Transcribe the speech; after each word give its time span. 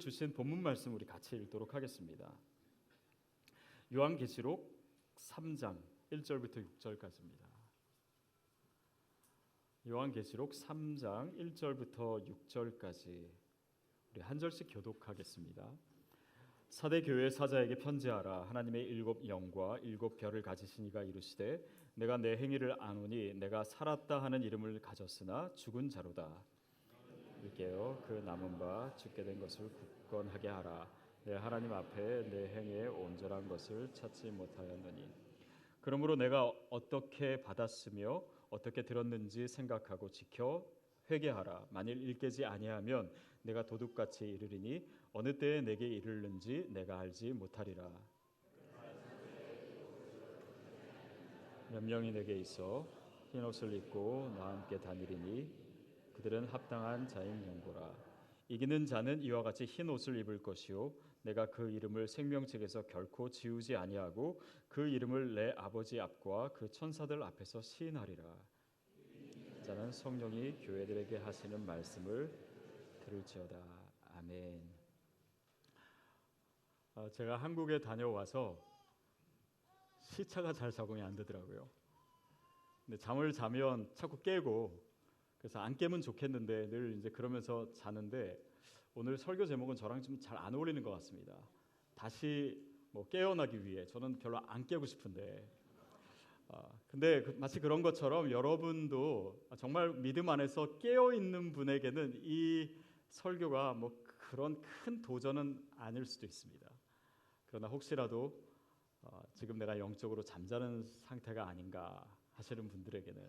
주신 0.00 0.32
본문 0.32 0.62
말씀 0.62 0.94
우리 0.94 1.04
같이 1.04 1.36
읽도록 1.36 1.74
하겠습니다. 1.74 2.32
요한계시록 3.92 4.74
3장 5.14 5.76
1절부터 6.10 6.66
6절까지입니다. 6.78 7.44
요한계시록 9.86 10.52
3장 10.52 11.36
1절부터 11.36 12.26
6절까지 12.26 13.28
우리 14.12 14.20
한 14.22 14.38
절씩 14.38 14.68
교독하겠습니다. 14.70 15.70
사대 16.70 17.02
교회 17.02 17.28
사자에게 17.28 17.74
편지하라 17.74 18.44
하나님의 18.44 18.86
일곱 18.86 19.28
영과 19.28 19.78
일곱 19.80 20.16
별을 20.16 20.40
가지신 20.40 20.86
이가 20.86 21.04
이르시되 21.04 21.62
내가 21.92 22.16
내 22.16 22.38
행위를 22.38 22.80
아노니 22.82 23.34
내가 23.34 23.64
살았다 23.64 24.22
하는 24.22 24.42
이름을 24.44 24.80
가졌으나 24.80 25.52
죽은 25.56 25.90
자로다 25.90 26.42
이게요 27.42 28.02
그 28.06 28.12
남은 28.24 28.58
바 28.58 28.94
죽게 28.96 29.24
된 29.24 29.40
것을 29.40 29.70
굳건하게 29.70 30.48
하라. 30.48 30.86
내 31.24 31.34
하나님 31.34 31.72
앞에 31.72 32.28
내 32.28 32.48
행위의 32.48 32.88
온전한 32.88 33.48
것을 33.48 33.92
찾지 33.94 34.30
못하였느니. 34.30 35.08
그러므로 35.80 36.16
내가 36.16 36.52
어떻게 36.68 37.42
받았으며 37.42 38.22
어떻게 38.50 38.82
들었는지 38.82 39.48
생각하고 39.48 40.10
지켜 40.10 40.66
회개하라. 41.10 41.68
만일 41.70 42.02
일깨지 42.02 42.44
아니하면 42.44 43.10
내가 43.42 43.66
도둑같이 43.66 44.28
이르리니 44.28 44.86
어느 45.12 45.38
때에 45.38 45.62
내게 45.62 45.88
이르는지 45.88 46.66
내가 46.68 46.98
알지 46.98 47.32
못하리라. 47.32 47.90
몇 51.70 51.84
명이 51.84 52.12
내게 52.12 52.34
있어 52.34 52.86
흰 53.30 53.44
옷을 53.44 53.72
입고 53.72 54.32
나와 54.36 54.50
함께 54.50 54.78
다니리니 54.78 55.59
그들은 56.20 56.48
합당한 56.48 57.08
자인 57.08 57.42
연고라. 57.46 57.96
이기는 58.48 58.84
자는 58.84 59.22
이와 59.22 59.42
같이 59.42 59.64
흰 59.64 59.88
옷을 59.88 60.18
입을 60.18 60.42
것이요. 60.42 60.92
내가 61.22 61.46
그 61.46 61.70
이름을 61.70 62.08
생명책에서 62.08 62.88
결코 62.88 63.30
지우지 63.30 63.74
아니하고 63.74 64.38
그 64.68 64.86
이름을 64.86 65.34
내 65.34 65.54
아버지 65.56 65.98
앞과 65.98 66.50
그 66.52 66.70
천사들 66.70 67.22
앞에서 67.22 67.62
시인하리라. 67.62 68.22
자는 69.62 69.90
성령이 69.92 70.58
교회들에게 70.60 71.16
하시는 71.16 71.64
말씀을 71.64 72.30
들을지어다. 73.00 73.56
아멘. 74.16 74.60
어, 76.96 77.08
제가 77.08 77.38
한국에 77.38 77.80
다녀와서 77.80 78.58
시차가 80.02 80.52
잘 80.52 80.70
적응이 80.70 81.00
안 81.00 81.16
되더라고요. 81.16 81.66
근데 82.84 82.98
잠을 82.98 83.32
자면 83.32 83.90
자꾸 83.94 84.20
깨고 84.20 84.89
그래서 85.40 85.58
안 85.60 85.76
깨면 85.76 86.02
좋겠는데 86.02 86.68
늘 86.68 86.96
이제 86.98 87.08
그러면서 87.10 87.72
자는데 87.72 88.38
오늘 88.94 89.16
설교 89.16 89.46
제목은 89.46 89.76
저랑 89.76 90.02
좀 90.02 90.18
잘 90.20 90.36
안 90.38 90.54
어울리는 90.54 90.82
것 90.82 90.90
같습니다. 90.92 91.34
다시 91.94 92.60
뭐 92.92 93.08
깨어나기 93.08 93.64
위해 93.64 93.86
저는 93.86 94.18
별로 94.18 94.38
안 94.48 94.66
깨고 94.66 94.86
싶은데 94.86 95.48
아, 96.48 96.68
근데 96.88 97.22
그, 97.22 97.30
마치 97.38 97.60
그런 97.60 97.80
것처럼 97.82 98.30
여러분도 98.30 99.46
정말 99.56 99.92
믿음 99.94 100.28
안에서 100.28 100.78
깨어 100.78 101.14
있는 101.14 101.52
분에게는 101.52 102.20
이 102.22 102.68
설교가 103.08 103.74
뭐 103.74 104.02
그런 104.18 104.60
큰 104.60 105.00
도전은 105.02 105.58
아닐 105.78 106.04
수도 106.04 106.26
있습니다. 106.26 106.68
그러나 107.46 107.68
혹시라도 107.68 108.38
어, 109.02 109.22
지금 109.34 109.58
내가 109.58 109.78
영적으로 109.78 110.22
잠자는 110.24 110.82
상태가 110.84 111.48
아닌가 111.48 112.04
하시는 112.34 112.68
분들에게는 112.68 113.22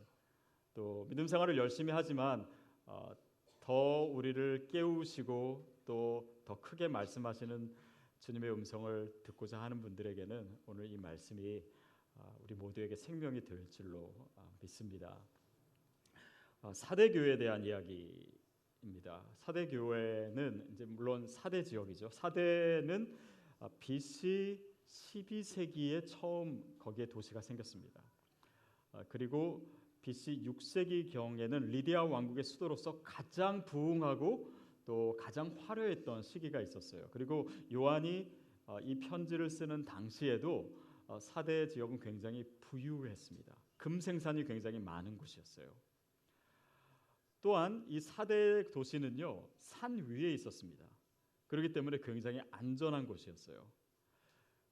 또 0.74 1.06
믿음 1.10 1.28
생활을 1.28 1.58
열심히 1.58 1.92
하지만 1.92 2.48
어, 2.86 3.12
더 3.60 3.74
우리를 4.04 4.68
깨우시고 4.68 5.82
또 5.86 6.32
더 6.52 6.60
크게 6.60 6.90
말씀하시는 6.90 7.74
주님의 8.20 8.52
음성을 8.52 9.22
듣고자 9.24 9.62
하는 9.62 9.82
분들에게는 9.82 10.60
오늘 10.66 10.92
이 10.92 10.98
말씀이 10.98 11.64
어, 12.16 12.38
우리 12.44 12.56
모두에게 12.56 12.98
생명이 12.98 13.46
될 13.46 13.70
줄로 13.70 14.14
어, 14.36 14.54
믿습니다. 14.60 15.18
어, 16.62 16.74
사대 16.74 17.10
교회에 17.10 17.38
대한 17.38 17.64
이야기입니다. 17.64 19.24
사대 19.32 19.66
교회는 19.66 20.68
이제 20.74 20.84
물론 20.84 21.26
사대 21.26 21.64
지역이죠. 21.64 22.10
사대는 22.10 23.18
어, 23.60 23.70
BC 23.80 24.62
12세기에 24.86 26.06
처음 26.06 26.78
거기에 26.80 27.06
도시가 27.06 27.40
생겼습니다. 27.40 28.04
어, 28.92 29.04
그리고 29.08 29.66
BC 30.02 30.44
6세기 30.44 31.12
경에는 31.12 31.70
리디아 31.70 32.04
왕국의 32.04 32.44
수도로서 32.44 33.02
가장 33.04 33.64
부흥하고 33.66 34.52
또 34.86 35.16
가장 35.18 35.56
화려했던 35.60 36.24
시기가 36.24 36.60
있었어요. 36.62 37.08
그리고 37.12 37.48
요한이 37.72 38.28
어, 38.66 38.80
이 38.82 39.00
편지를 39.00 39.50
쓰는 39.50 39.86
당시에도 39.86 40.76
어, 41.08 41.20
사대 41.20 41.68
지역은 41.68 42.00
굉장히 42.00 42.44
부유했습니다. 42.62 43.56
금 43.78 44.00
생산이 44.00 44.44
굉장히 44.44 44.80
많은 44.80 45.18
곳이었어요. 45.18 45.72
또한 47.42 47.84
이 47.88 48.00
사대 48.00 48.70
도시는요 48.72 49.48
산 49.58 50.06
위에 50.08 50.34
있었습니다. 50.34 50.86
그렇기 51.48 51.74
때문에 51.74 52.00
굉장히 52.02 52.42
안전한 52.52 53.06
곳이었어요. 53.08 53.68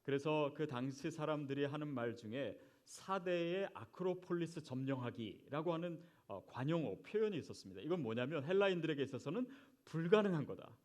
그래서 0.03 0.53
그 0.55 0.65
당시 0.67 1.11
사람들이 1.11 1.65
하는 1.65 1.87
말 1.87 2.15
중에 2.15 2.57
사대의 2.89 3.69
아크로폴리스 3.75 4.63
점령하기라고 4.63 5.73
하는 5.73 6.01
어, 6.27 6.43
관용어 6.47 6.97
표현이 7.03 7.37
있었습니다. 7.37 7.81
이건 7.81 8.01
뭐냐면 8.01 8.43
헬라인들에게 8.43 9.01
있어서는 9.03 9.47
불가능한 9.85 10.45
거다. 10.45 10.75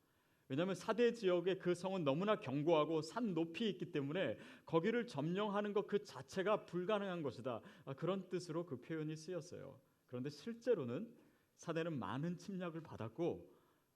왜냐하면 0.48 0.74
사대 0.74 1.14
지역의 1.14 1.58
그 1.58 1.74
성은 1.74 2.04
너무나 2.04 2.36
견고하고 2.36 3.00
산 3.00 3.32
높이 3.32 3.70
있기 3.70 3.86
때문에 3.86 4.36
거기를 4.66 5.06
점령하는 5.06 5.72
것 5.72 5.86
그 5.86 6.04
자체가 6.04 6.66
불가능한 6.66 7.22
것이다. 7.22 7.62
아, 7.86 7.94
그런 7.94 8.28
뜻으로 8.28 8.66
그 8.66 8.76
표현이 8.76 9.16
쓰였어요. 9.16 9.80
그런데 10.08 10.28
실제로는 10.28 11.10
사대는 11.56 11.98
많은 11.98 12.36
침략을 12.36 12.82
받았고 12.82 13.50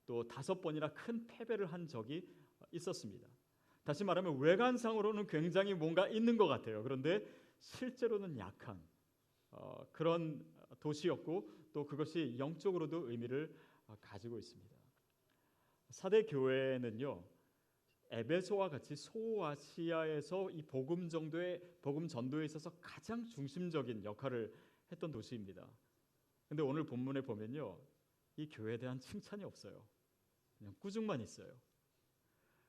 또 0.07 0.27
다섯 0.27 0.63
번이나 0.63 0.91
큰 0.95 1.27
패배를 1.27 1.67
한 1.67 1.87
적이 1.87 2.27
있었습니다. 2.73 3.27
다시 3.85 4.03
말하면 4.05 4.39
외관상으로는 4.39 5.27
굉장히 5.27 5.75
뭔가 5.75 6.09
있는 6.09 6.39
것 6.39 6.47
같아요. 6.47 6.83
그런데 6.83 7.23
실제로는 7.59 8.37
약한 8.39 8.81
어, 9.51 9.87
그런 9.93 10.45
도시였고 10.81 11.51
또 11.73 11.87
그것이 11.87 12.35
영적으로도 12.39 13.11
의미를 13.11 13.55
어, 13.87 13.97
가지고 14.01 14.39
있습니다. 14.39 14.77
사대 15.91 16.25
교회는요 16.25 17.25
에베소와 18.11 18.71
같이 18.71 18.97
소아시아에서 18.97 20.51
이 20.51 20.63
복음 20.63 21.09
정도의 21.09 21.61
복음 21.83 22.09
전도에 22.09 22.45
있어서 22.47 22.71
가장 22.81 23.27
중심적인 23.27 24.05
역할을 24.05 24.55
했던 24.91 25.13
도시입니다. 25.13 25.67
근데 26.49 26.63
오늘 26.63 26.85
본문에 26.85 27.21
보면요 27.23 27.79
이 28.37 28.49
교회에 28.49 28.79
대한 28.79 28.99
칭찬이 28.99 29.45
없어요. 29.45 29.85
그냥 30.57 30.75
꾸중만 30.79 31.21
있어요. 31.21 31.53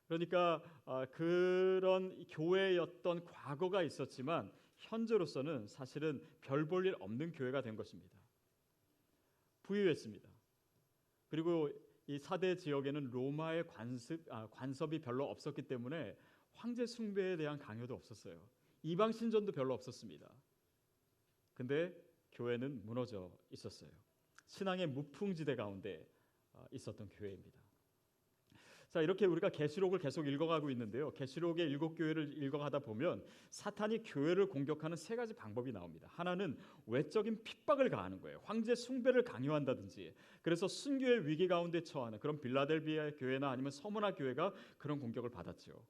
그러니까 0.07 0.61
아, 0.85 1.05
그런 1.05 2.25
교회였던 2.25 3.25
과거가 3.25 3.83
있었지만 3.83 4.51
현재로서는 4.79 5.67
사실은 5.67 6.25
별 6.41 6.65
볼 6.67 6.85
일 6.87 6.95
없는 6.99 7.31
교회가 7.31 7.61
된 7.61 7.75
것입니다. 7.75 8.17
부유했습니다. 9.63 10.27
그리고 11.29 11.69
이 12.07 12.17
사대 12.17 12.55
지역에는 12.55 13.11
로마의 13.11 13.67
관습, 13.67 14.25
아, 14.31 14.47
관섭이 14.47 14.99
별로 14.99 15.29
없었기 15.29 15.63
때문에 15.63 16.17
황제 16.53 16.85
숭배에 16.85 17.37
대한 17.37 17.59
강요도 17.59 17.93
없었어요. 17.93 18.41
이방 18.81 19.11
신전도 19.11 19.51
별로 19.51 19.73
없었습니다. 19.75 20.31
근데 21.53 21.93
교회는 22.31 22.83
무너져 22.85 23.31
있었어요. 23.51 23.91
신앙의 24.47 24.87
무풍지대 24.87 25.55
가운데 25.55 26.07
아, 26.53 26.65
있었던 26.71 27.09
교회입니다. 27.09 27.58
자 28.91 29.01
이렇게 29.01 29.27
우리가 29.27 29.49
계시록을 29.49 29.99
계속 29.99 30.27
읽어가고 30.27 30.71
있는데요. 30.71 31.11
계시록의 31.11 31.69
일곱 31.69 31.93
교회를 31.93 32.41
읽어가다 32.41 32.79
보면 32.79 33.23
사탄이 33.51 34.01
교회를 34.01 34.47
공격하는 34.47 34.97
세 34.97 35.15
가지 35.15 35.33
방법이 35.35 35.71
나옵니다. 35.71 36.07
하나는 36.11 36.57
외적인 36.87 37.43
핍박을 37.43 37.89
가하는 37.89 38.19
거예요. 38.19 38.41
황제 38.43 38.73
숭배를 38.73 39.23
강요한다든지. 39.23 40.15
그래서 40.41 40.67
순교의 40.67 41.27
위기 41.27 41.47
가운데 41.47 41.83
처하는 41.83 42.19
그런 42.19 42.39
빌라델비아 42.39 43.11
교회나 43.11 43.51
아니면 43.51 43.69
서머나 43.69 44.15
교회가 44.15 44.53
그런 44.79 44.99
공격을 44.99 45.29
받았죠. 45.29 45.85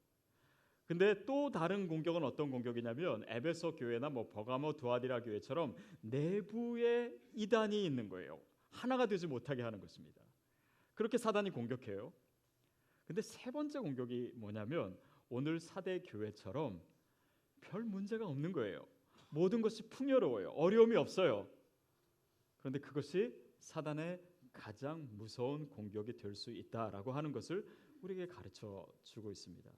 근데 0.85 1.23
또 1.23 1.51
다른 1.51 1.87
공격은 1.87 2.23
어떤 2.23 2.49
공격이냐면 2.49 3.23
에베소 3.27 3.75
교회나 3.75 4.09
뭐 4.09 4.29
버가모 4.29 4.73
두아디라 4.73 5.21
교회처럼 5.21 5.73
내부에 6.01 7.13
이단이 7.33 7.85
있는 7.85 8.09
거예요. 8.09 8.41
하나가 8.71 9.05
되지 9.05 9.27
못하게 9.27 9.61
하는 9.61 9.79
것입니다. 9.79 10.21
그렇게 10.95 11.17
사단이 11.17 11.51
공격해요. 11.51 12.11
근데 13.09 13.23
세 13.23 13.49
번째 13.49 13.79
공격이 13.79 14.33
뭐냐면 14.35 14.95
오늘 15.29 15.59
사대 15.59 15.99
교회처럼 15.99 16.79
별 17.59 17.83
문제가 17.83 18.27
없는 18.27 18.51
거예요. 18.51 18.85
모든 19.29 19.63
것이 19.63 19.81
풍요로워요. 19.89 20.51
어려움이 20.51 20.95
없어요. 20.95 21.49
그런데 22.59 22.77
그것이 22.79 23.35
사단의 23.57 24.21
가장 24.53 25.07
무서운 25.17 25.67
공격이 25.69 26.17
될 26.17 26.35
수 26.35 26.51
있다라고 26.51 27.11
하는 27.11 27.31
것을 27.31 27.65
우리에게 28.03 28.27
가르쳐 28.27 28.87
주고 29.01 29.31
있습니다. 29.31 29.71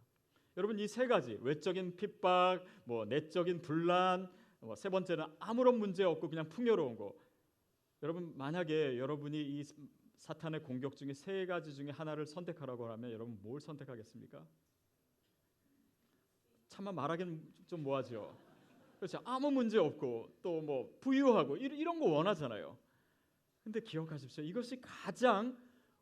여러분 0.58 0.78
이 0.78 0.86
세 0.86 1.08
가지 1.08 1.38
외적인 1.42 1.96
핍박, 1.96 2.66
뭐 2.84 3.06
내적인 3.06 3.62
분란, 3.62 4.30
뭐 4.60 4.76
세 4.76 4.90
번째는 4.90 5.24
아무런 5.40 5.80
문제 5.80 6.04
없고 6.04 6.28
그냥 6.28 6.50
풍요로운 6.50 6.98
거. 6.98 7.16
여러분 8.04 8.38
만약에 8.38 9.00
여러분이 9.00 9.42
이 9.42 9.64
사탄의 10.22 10.62
공격 10.64 10.96
중에 10.96 11.14
세 11.14 11.46
가지 11.48 11.74
중에 11.74 11.90
하나를 11.90 12.26
선택하라고 12.28 12.88
하면 12.92 13.12
여러분 13.12 13.40
뭘 13.42 13.60
선택하겠습니까? 13.60 14.48
참만 16.70 16.94
말하기는 16.96 17.54
좀 17.66 17.84
뭐하죠. 17.84 18.38
그렇죠. 18.98 19.20
아무 19.26 19.50
문제 19.52 19.80
없고 19.80 20.38
또 20.44 20.62
뭐 20.62 20.98
부유하고 21.02 21.58
이런 21.58 22.00
거 22.00 22.06
원하잖아요. 22.06 22.78
근데 23.64 23.80
기억하십시오. 23.80 24.44
이것이 24.44 24.80
가장 24.80 25.58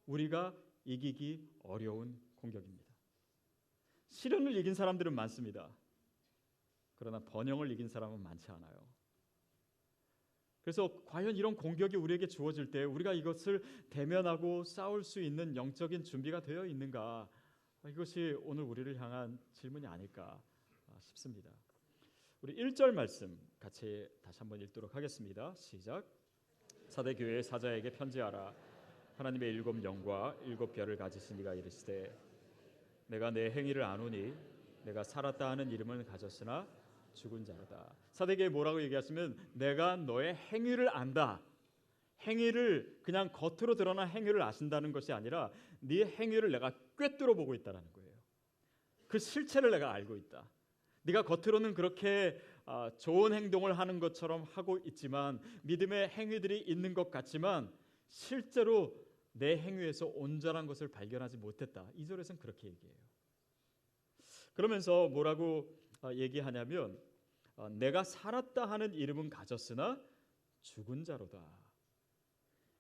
우리가 0.06 0.54
이기기 0.83 1.48
어려운 1.63 2.19
공격입니다. 2.36 2.86
시련을 4.10 4.56
이긴 4.57 4.74
사람들은 4.74 5.13
많습니다. 5.15 5.69
그러나 6.98 7.19
번영을 7.19 7.72
이긴 7.72 7.88
사람은 7.88 8.22
많지 8.22 8.51
않아요. 8.51 8.88
그래서 10.63 10.89
과연 11.06 11.35
이런 11.35 11.56
공격이 11.56 11.95
우리에게 11.97 12.27
주어질 12.27 12.69
때 12.69 12.83
우리가 12.83 13.13
이것을 13.13 13.61
대면하고 13.89 14.63
싸울 14.63 15.03
수 15.03 15.21
있는 15.21 15.56
영적인 15.56 16.03
준비가 16.03 16.41
되어 16.41 16.65
있는가? 16.65 17.29
이것이 17.88 18.38
오늘 18.44 18.63
우리를 18.63 19.00
향한 19.00 19.39
질문이 19.53 19.88
아닐까 19.88 20.41
싶습니다. 21.00 21.50
우리 22.41 22.56
1절 22.56 22.91
말씀 22.91 23.38
같이 23.59 24.07
다시 24.21 24.39
한번 24.39 24.61
읽도록 24.61 24.95
하겠습니다. 24.95 25.53
시작. 25.56 26.06
사대 26.89 27.13
교회 27.13 27.41
사자에게 27.41 27.91
편지하라. 27.91 28.53
하나님의 29.17 29.50
일곱 29.50 29.83
영과 29.83 30.35
일곱 30.45 30.71
별을 30.73 30.95
가지신 30.97 31.39
이가 31.39 31.53
이르시되 31.53 32.17
내가 33.07 33.31
내 33.31 33.51
행위를 33.51 33.83
아노니 33.83 34.33
내가 34.85 35.03
살았다 35.03 35.50
하는 35.50 35.71
이름은 35.71 36.05
가졌으나 36.05 36.65
죽은 37.13 37.45
자로다. 37.45 37.95
사대교회 38.11 38.50
뭐라고 38.50 38.81
얘기하시면 38.83 39.38
내가 39.53 39.95
너의 39.95 40.35
행위를 40.35 40.95
안다. 40.95 41.41
행위를 42.21 43.00
그냥 43.01 43.31
겉으로 43.31 43.75
드러난 43.75 44.09
행위를 44.09 44.41
아신다는 44.41 44.91
것이 44.91 45.13
아니라 45.13 45.51
네 45.79 46.03
행위를 46.03 46.51
내가 46.51 46.71
꿰뚫어 46.97 47.33
보고 47.33 47.53
있다라는 47.56 47.91
거예요. 47.94 48.09
그 49.07 49.19
실체를 49.19 49.71
내가 49.71 49.94
알고 49.94 50.15
있다. 50.15 50.50
네가 51.03 51.23
겉으로는 51.23 51.73
그렇게 51.73 52.39
아, 52.65 52.91
좋은 53.00 53.33
행동을 53.33 53.79
하는 53.79 54.00
것처럼 54.00 54.44
하고 54.44 54.77
있지만 54.85 55.39
믿음의 55.63 56.09
행위들이 56.09 56.59
있는 56.59 56.94
것 56.94 57.09
같지만 57.09 57.71
실제로 58.09 58.95
내 59.31 59.57
행위에서 59.57 60.05
온전한 60.07 60.67
것을 60.67 60.89
발견하지 60.89 61.38
못했다. 61.38 61.88
이 61.95 62.05
절에서는 62.05 62.39
그렇게 62.39 62.67
얘기해요. 62.67 62.95
그러면서 64.53 65.07
뭐라고 65.07 65.73
아, 65.88 65.88
얘기하냐면 66.16 67.00
아, 67.56 67.69
내가 67.69 68.04
살았다 68.04 68.66
하는 68.66 68.94
이름은 68.94 69.30
가졌으나 69.30 70.01
죽은 70.62 71.04
자로다. 71.04 71.46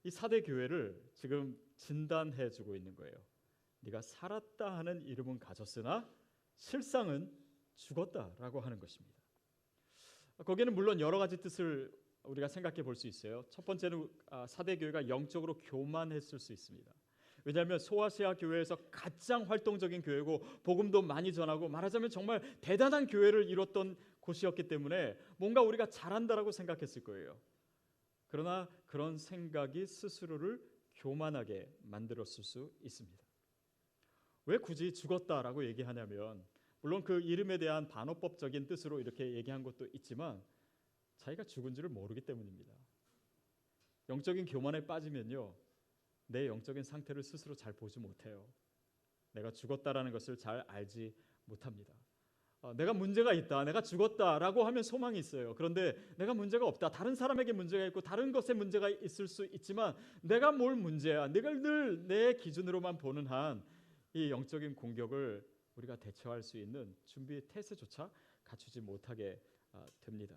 이 0.03 0.09
사대 0.09 0.41
교회를 0.41 1.11
지금 1.13 1.57
진단해 1.75 2.49
주고 2.49 2.75
있는 2.75 2.95
거예요. 2.95 3.15
네가 3.81 4.01
살았다 4.01 4.77
하는 4.77 5.03
이름은 5.05 5.39
가졌으나 5.39 6.09
실상은 6.55 7.33
죽었다라고 7.75 8.61
하는 8.61 8.79
것입니다. 8.79 9.17
거기에는 10.37 10.73
물론 10.73 10.99
여러 10.99 11.17
가지 11.17 11.37
뜻을 11.37 11.91
우리가 12.23 12.47
생각해 12.47 12.83
볼 12.83 12.95
수 12.95 13.07
있어요. 13.07 13.45
첫 13.49 13.65
번째는 13.65 14.09
아, 14.27 14.47
사대 14.47 14.77
교회가 14.77 15.07
영적으로 15.09 15.59
교만했을 15.61 16.39
수 16.39 16.53
있습니다. 16.53 16.93
왜냐하면 17.49 17.79
소아시아 17.79 18.35
교회에서 18.35 18.75
가장 18.91 19.49
활동적인 19.49 20.03
교회고 20.03 20.61
복음도 20.61 21.01
많이 21.01 21.33
전하고 21.33 21.67
말하자면 21.67 22.11
정말 22.11 22.41
대단한 22.61 23.07
교회를 23.07 23.49
이뤘던 23.49 23.97
곳이었기 24.19 24.67
때문에 24.67 25.17
뭔가 25.37 25.63
우리가 25.63 25.87
잘한다라고 25.87 26.51
생각했을 26.51 27.03
거예요. 27.03 27.41
그러나 28.27 28.69
그런 28.85 29.17
생각이 29.17 29.87
스스로를 29.87 30.61
교만하게 30.93 31.67
만들었을 31.81 32.43
수 32.43 32.71
있습니다. 32.83 33.25
왜 34.45 34.59
굳이 34.59 34.93
죽었다라고 34.93 35.65
얘기하냐면 35.65 36.45
물론 36.81 37.03
그 37.03 37.19
이름에 37.19 37.57
대한 37.57 37.87
반어법적인 37.87 38.67
뜻으로 38.67 38.99
이렇게 38.99 39.33
얘기한 39.33 39.63
것도 39.63 39.87
있지만 39.93 40.39
자기가 41.17 41.45
죽은지를 41.45 41.89
모르기 41.89 42.21
때문입니다. 42.21 42.71
영적인 44.07 44.45
교만에 44.45 44.85
빠지면요. 44.85 45.55
내 46.29 46.47
영적인 46.47 46.83
상태를 46.83 47.23
스스로 47.23 47.55
잘 47.55 47.73
보지 47.73 47.99
못해요. 47.99 48.45
내가 49.33 49.51
죽었다라는 49.51 50.11
것을 50.11 50.37
잘 50.37 50.61
알지 50.67 51.13
못합니다. 51.45 51.93
어, 52.61 52.73
내가 52.73 52.93
문제가 52.93 53.33
있다, 53.33 53.63
내가 53.63 53.81
죽었다라고 53.81 54.63
하면 54.65 54.83
소망이 54.83 55.17
있어요. 55.19 55.55
그런데 55.55 55.95
내가 56.17 56.33
문제가 56.33 56.65
없다, 56.65 56.91
다른 56.91 57.15
사람에게 57.15 57.53
문제가 57.53 57.85
있고 57.87 58.01
다른 58.01 58.31
것에 58.31 58.53
문제가 58.53 58.89
있을 58.89 59.27
수 59.27 59.45
있지만 59.45 59.95
내가 60.21 60.51
뭘 60.51 60.75
문제야? 60.75 61.27
내가 61.27 61.51
늘 61.53 62.05
내 62.07 62.35
기준으로만 62.35 62.97
보는 62.97 63.27
한 63.27 63.63
이 64.13 64.31
영적인 64.31 64.75
공격을 64.75 65.47
우리가 65.75 65.95
대처할 65.97 66.41
수 66.41 66.57
있는 66.57 66.95
준비 67.05 67.39
태세조차 67.47 68.09
갖추지 68.43 68.81
못하게 68.81 69.39
아, 69.71 69.85
됩니다. 70.01 70.35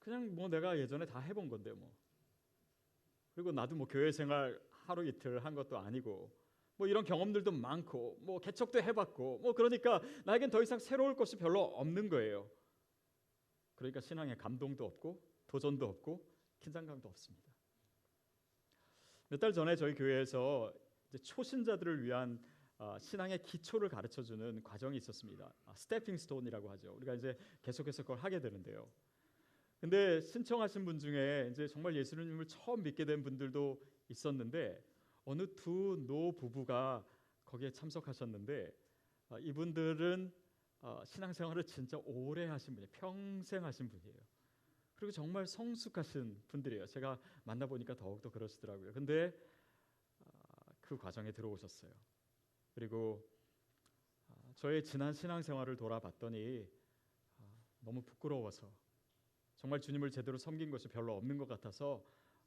그냥 0.00 0.34
뭐 0.34 0.48
내가 0.48 0.76
예전에 0.78 1.06
다 1.06 1.20
해본 1.20 1.48
건데 1.48 1.72
뭐. 1.72 1.90
그리고 3.34 3.52
나도 3.52 3.74
뭐 3.76 3.86
교회 3.86 4.10
생활 4.12 4.60
하루 4.70 5.06
이틀 5.06 5.44
한 5.44 5.54
것도 5.54 5.76
아니고 5.78 6.32
뭐 6.76 6.86
이런 6.86 7.04
경험들도 7.04 7.52
많고 7.52 8.18
뭐 8.22 8.38
개척도 8.40 8.80
해봤고 8.82 9.38
뭐 9.38 9.52
그러니까 9.54 10.00
나에겐 10.24 10.50
더 10.50 10.62
이상 10.62 10.78
새로울 10.78 11.16
것이 11.16 11.36
별로 11.36 11.62
없는 11.62 12.08
거예요. 12.08 12.48
그러니까 13.74 14.00
신앙에 14.00 14.34
감동도 14.36 14.84
없고 14.84 15.22
도전도 15.46 15.86
없고 15.86 16.24
긴장감도 16.60 17.08
없습니다. 17.08 17.52
몇 19.28 19.38
달 19.38 19.52
전에 19.52 19.74
저희 19.76 19.94
교회에서 19.94 20.72
초신자들을 21.22 22.04
위한 22.04 22.40
어, 22.78 22.98
신앙의 23.00 23.42
기초를 23.44 23.88
가르쳐 23.88 24.22
주는 24.22 24.62
과정이 24.62 24.96
있었습니다. 24.96 25.52
아, 25.64 25.74
stepping 25.74 26.16
stone이라고 26.16 26.70
하죠. 26.70 26.92
우리가 26.96 27.14
이제 27.14 27.36
계속해서 27.62 28.02
그걸 28.02 28.18
하게 28.18 28.40
되는데요. 28.40 28.90
근데 29.84 30.18
신청하신 30.22 30.86
분 30.86 30.98
중에 30.98 31.48
이제 31.50 31.68
정말 31.68 31.94
예수님을 31.94 32.46
처음 32.48 32.82
믿게 32.82 33.04
된 33.04 33.22
분들도 33.22 33.84
있었는데 34.08 34.82
어느 35.26 35.46
두 35.54 35.98
노 36.06 36.34
부부가 36.34 37.06
거기에 37.44 37.70
참석하셨는데 37.70 38.72
어, 39.28 39.38
이분들은 39.40 40.32
어, 40.80 41.02
신앙생활을 41.04 41.64
진짜 41.64 41.98
오래 42.06 42.46
하신 42.46 42.74
분이에요. 42.74 42.88
평생 42.92 43.62
하신 43.62 43.90
분이에요. 43.90 44.16
그리고 44.94 45.12
정말 45.12 45.46
성숙하신 45.46 46.42
분들이에요. 46.48 46.86
제가 46.86 47.20
만나 47.42 47.66
보니까 47.66 47.94
더욱더 47.94 48.30
그러시더라고요. 48.30 48.94
근데 48.94 49.38
그 50.80 50.96
과정에 50.96 51.30
들어오셨어요. 51.30 51.92
그리고 52.72 53.28
아, 54.28 54.32
저의 54.56 54.82
지난 54.82 55.12
신앙생활을 55.12 55.76
돌아봤더니 55.76 56.66
아, 57.36 57.42
너무 57.80 58.00
부끄러워서 58.00 58.83
정말 59.64 59.80
주님을 59.80 60.10
제대로 60.10 60.36
섬긴 60.36 60.70
것이 60.70 60.88
별로 60.88 61.16
없는 61.16 61.38
것 61.38 61.48
같아서 61.48 62.04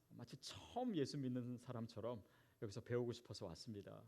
마치 0.09 0.37
처음 0.39 0.95
예수 0.95 1.17
믿는 1.17 1.57
사람처럼 1.57 2.21
여기서 2.61 2.81
배우고 2.81 3.11
싶어서 3.11 3.47
왔습니다. 3.47 4.03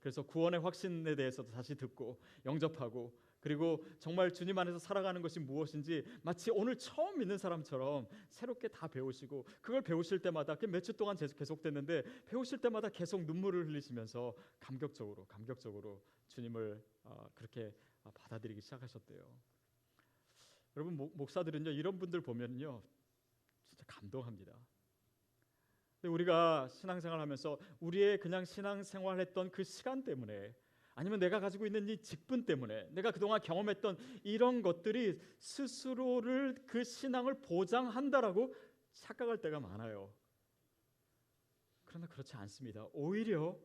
그래서 0.00 0.22
구원의 0.22 0.60
확신에 0.60 1.14
대해서도 1.14 1.50
다시 1.50 1.74
듣고 1.74 2.18
영접하고 2.46 3.14
그리고 3.40 3.84
정말 3.98 4.32
주님 4.32 4.56
안에서 4.56 4.78
살아가는 4.78 5.20
것이 5.20 5.38
무엇인지 5.38 6.02
마치 6.22 6.50
오늘 6.50 6.78
처음 6.78 7.18
믿는 7.18 7.36
사람처럼 7.36 8.08
새롭게 8.30 8.68
다 8.68 8.88
배우시고 8.88 9.44
그걸 9.60 9.82
배우실 9.82 10.20
때마다 10.20 10.56
몇 10.66 10.80
주 10.80 10.94
동안 10.94 11.14
계속됐는데 11.14 12.24
배우실 12.24 12.62
때마다 12.62 12.88
계속 12.88 13.22
눈물을 13.26 13.66
흘리시면서 13.68 14.34
감격적으로 14.60 15.26
감격적으로 15.26 16.02
주님을 16.28 16.82
어, 17.02 17.28
그렇게 17.34 17.74
어, 18.02 18.10
받아들이기 18.14 18.62
시작하셨대요. 18.62 19.55
여러분 20.76 20.96
목 20.96 21.30
사들은요 21.30 21.70
이런 21.70 21.98
분들 21.98 22.20
보면요 22.20 22.82
진짜 23.68 23.84
감동합니다. 23.86 24.52
근데 26.00 26.12
우리가 26.12 26.68
신앙생활 26.68 27.18
하면서 27.18 27.58
우리의 27.80 28.20
그냥 28.20 28.44
신앙생활 28.44 29.18
했던 29.18 29.50
그 29.50 29.64
시간 29.64 30.04
때문에 30.04 30.54
아니면 30.94 31.18
내가 31.18 31.40
가지고 31.40 31.66
있는 31.66 31.88
이 31.88 31.98
직분 31.98 32.44
때문에 32.44 32.88
내가 32.90 33.10
그동안 33.10 33.40
경험했던 33.40 33.98
이런 34.24 34.62
것들이 34.62 35.20
스스로를 35.38 36.62
그 36.66 36.84
신앙을 36.84 37.40
보장한다라고 37.40 38.54
착각할 38.92 39.38
때가 39.38 39.60
많아요. 39.60 40.12
그러나 41.84 42.06
그렇지 42.08 42.34
않습니다. 42.36 42.86
오히려 42.92 43.58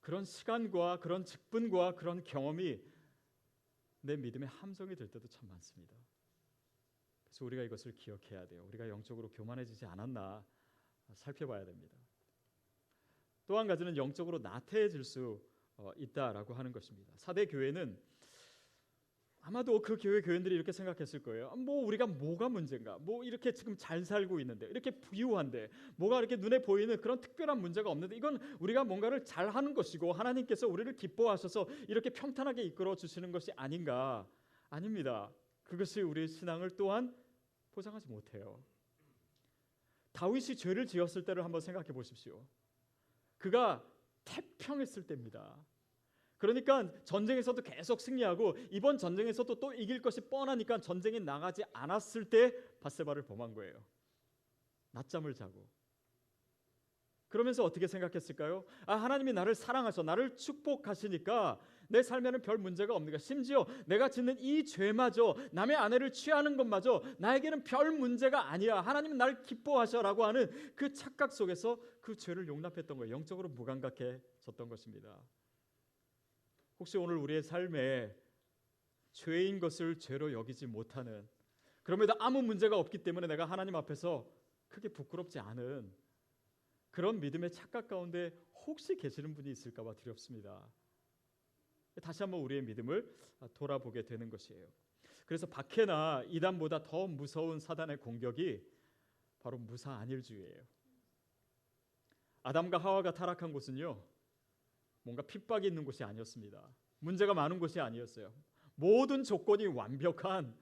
그런 0.00 0.24
시간과 0.24 0.98
그런 0.98 1.24
직분과 1.24 1.94
그런 1.94 2.22
경험이 2.24 2.80
내 4.00 4.16
믿음의 4.16 4.48
함성이 4.48 4.94
될 4.96 5.08
때도 5.08 5.28
참 5.28 5.48
많습니다. 5.48 5.96
그래서 7.34 7.44
우리가 7.46 7.64
이것을 7.64 7.96
기억해야 7.96 8.46
돼요. 8.46 8.64
우리가 8.68 8.88
영적으로 8.88 9.28
교만해지지 9.28 9.86
않았나 9.86 10.44
살펴봐야 11.14 11.64
됩니다. 11.64 11.96
또 13.46 13.58
한 13.58 13.66
가지는 13.66 13.96
영적으로 13.96 14.38
나태해질 14.38 15.02
수 15.02 15.42
어, 15.76 15.90
있다라고 15.96 16.54
하는 16.54 16.70
것입니다. 16.70 17.12
사대 17.16 17.46
교회는 17.46 17.98
아마도 19.40 19.82
그 19.82 19.98
교회 19.98 20.22
교인들이 20.22 20.54
이렇게 20.54 20.70
생각했을 20.70 21.22
거예요. 21.24 21.50
아, 21.50 21.56
뭐 21.56 21.84
우리가 21.84 22.06
뭐가 22.06 22.48
문제인가? 22.48 22.98
뭐 22.98 23.24
이렇게 23.24 23.50
지금 23.52 23.76
잘 23.76 24.04
살고 24.04 24.38
있는데 24.40 24.66
이렇게 24.68 24.92
부유한데 24.92 25.68
뭐가 25.96 26.20
이렇게 26.20 26.36
눈에 26.36 26.60
보이는 26.60 26.96
그런 27.00 27.20
특별한 27.20 27.60
문제가 27.60 27.90
없는데 27.90 28.16
이건 28.16 28.38
우리가 28.60 28.84
뭔가를 28.84 29.24
잘 29.24 29.50
하는 29.50 29.74
것이고 29.74 30.12
하나님께서 30.12 30.68
우리를 30.68 30.96
기뻐하셔서 30.96 31.66
이렇게 31.88 32.10
평탄하게 32.10 32.62
이끌어 32.62 32.94
주시는 32.94 33.32
것이 33.32 33.50
아닌가? 33.56 34.24
아닙니다. 34.70 35.32
그것이 35.64 36.00
우리의 36.00 36.28
신앙을 36.28 36.76
또한 36.76 37.12
보장하지 37.74 38.08
못해요. 38.08 38.64
다윗이 40.12 40.56
죄를 40.56 40.86
지었을 40.86 41.24
때를 41.24 41.44
한번 41.44 41.60
생각해 41.60 41.88
보십시오. 41.88 42.46
그가 43.38 43.84
태평했을 44.24 45.06
때입니다. 45.06 45.58
그러니까 46.38 46.92
전쟁에서도 47.04 47.62
계속 47.62 48.00
승리하고 48.00 48.56
이번 48.70 48.98
전쟁에서도 48.98 49.54
또 49.58 49.72
이길 49.72 50.00
것이 50.00 50.20
뻔하니까 50.20 50.78
전쟁에 50.78 51.18
나가지 51.18 51.62
않았을 51.72 52.28
때 52.28 52.54
바세바를 52.80 53.22
범한 53.22 53.54
거예요. 53.54 53.82
낮잠을 54.92 55.34
자고. 55.34 55.68
그러면서 57.28 57.64
어떻게 57.64 57.86
생각했을까요? 57.88 58.64
아 58.86 58.94
하나님이 58.94 59.32
나를 59.32 59.54
사랑하셔 59.54 60.02
나를 60.02 60.36
축복하시니까 60.36 61.58
내 61.88 62.02
삶에는 62.02 62.42
별 62.42 62.58
문제가 62.58 62.94
없는가 62.94 63.18
심지어 63.18 63.66
내가 63.86 64.08
짓는 64.08 64.38
이 64.38 64.64
죄마저 64.64 65.36
남의 65.52 65.76
아내를 65.76 66.12
취하는 66.12 66.56
것마저 66.56 67.02
나에게는 67.18 67.64
별 67.64 67.92
문제가 67.92 68.50
아니야. 68.50 68.80
하나님은 68.80 69.16
나를 69.16 69.44
기뻐하셔라고 69.44 70.24
하는 70.24 70.50
그 70.74 70.92
착각 70.92 71.32
속에서 71.32 71.80
그 72.00 72.16
죄를 72.16 72.48
용납했던 72.48 72.98
거예요. 72.98 73.14
영적으로 73.14 73.48
무감각해졌던 73.48 74.68
것입니다. 74.68 75.20
혹시 76.78 76.98
오늘 76.98 77.16
우리의 77.16 77.42
삶에 77.42 78.14
죄인 79.12 79.60
것을 79.60 79.98
죄로 79.98 80.32
여기지 80.32 80.66
못하는 80.66 81.26
그럼에도 81.82 82.14
아무 82.18 82.42
문제가 82.42 82.78
없기 82.78 82.98
때문에 82.98 83.26
내가 83.26 83.44
하나님 83.44 83.76
앞에서 83.76 84.28
크게 84.68 84.88
부끄럽지 84.88 85.38
않은 85.38 85.92
그런 86.90 87.20
믿음의 87.20 87.52
착각 87.52 87.88
가운데 87.88 88.32
혹시 88.66 88.96
계시는 88.96 89.34
분이 89.34 89.50
있을까 89.50 89.84
봐 89.84 89.94
두렵습니다. 89.94 90.66
다시 92.00 92.22
한번 92.22 92.40
우리의 92.40 92.62
믿음을 92.62 93.08
돌아보게 93.54 94.04
되는 94.04 94.30
것이에요. 94.30 94.66
그래서 95.26 95.46
박해나 95.46 96.24
이단보다 96.28 96.84
더 96.84 97.06
무서운 97.06 97.58
사단의 97.58 97.98
공격이 97.98 98.62
바로 99.40 99.58
무사 99.58 99.92
안일주의예요. 99.92 100.62
아담과 102.42 102.78
하와가 102.78 103.12
타락한 103.12 103.52
곳은요. 103.52 104.02
뭔가 105.02 105.22
핍박이 105.22 105.66
있는 105.66 105.84
곳이 105.84 106.04
아니었습니다. 106.04 106.68
문제가 106.98 107.34
많은 107.34 107.58
곳이 107.58 107.80
아니었어요. 107.80 108.32
모든 108.74 109.22
조건이 109.22 109.66
완벽한 109.66 110.54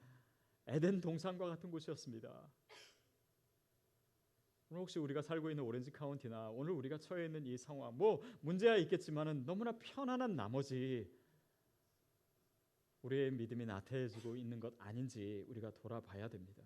에덴 0.67 1.01
동산과 1.01 1.47
같은 1.47 1.71
곳이었습니다. 1.71 2.53
오늘 4.71 4.81
혹시 4.81 4.99
우리가 4.99 5.23
살고 5.23 5.51
있는 5.51 5.65
오렌지 5.65 5.91
카운티나 5.91 6.51
오늘 6.51 6.73
우리가 6.73 6.99
처해 6.99 7.27
있는 7.27 7.45
이 7.47 7.57
상황 7.57 7.97
뭐 7.97 8.23
문제야 8.41 8.77
있겠지만은 8.77 9.45
너무나 9.45 9.73
편안한 9.73 10.35
나머지 10.35 11.11
우리의 13.03 13.33
믿음이 13.33 13.67
나태해지고 13.67 14.37
있는 14.37 14.61
것 14.61 14.75
아닌지 14.79 15.45
우리가 15.49 15.71
돌아봐야 15.73 16.29
됩니다. 16.29 16.63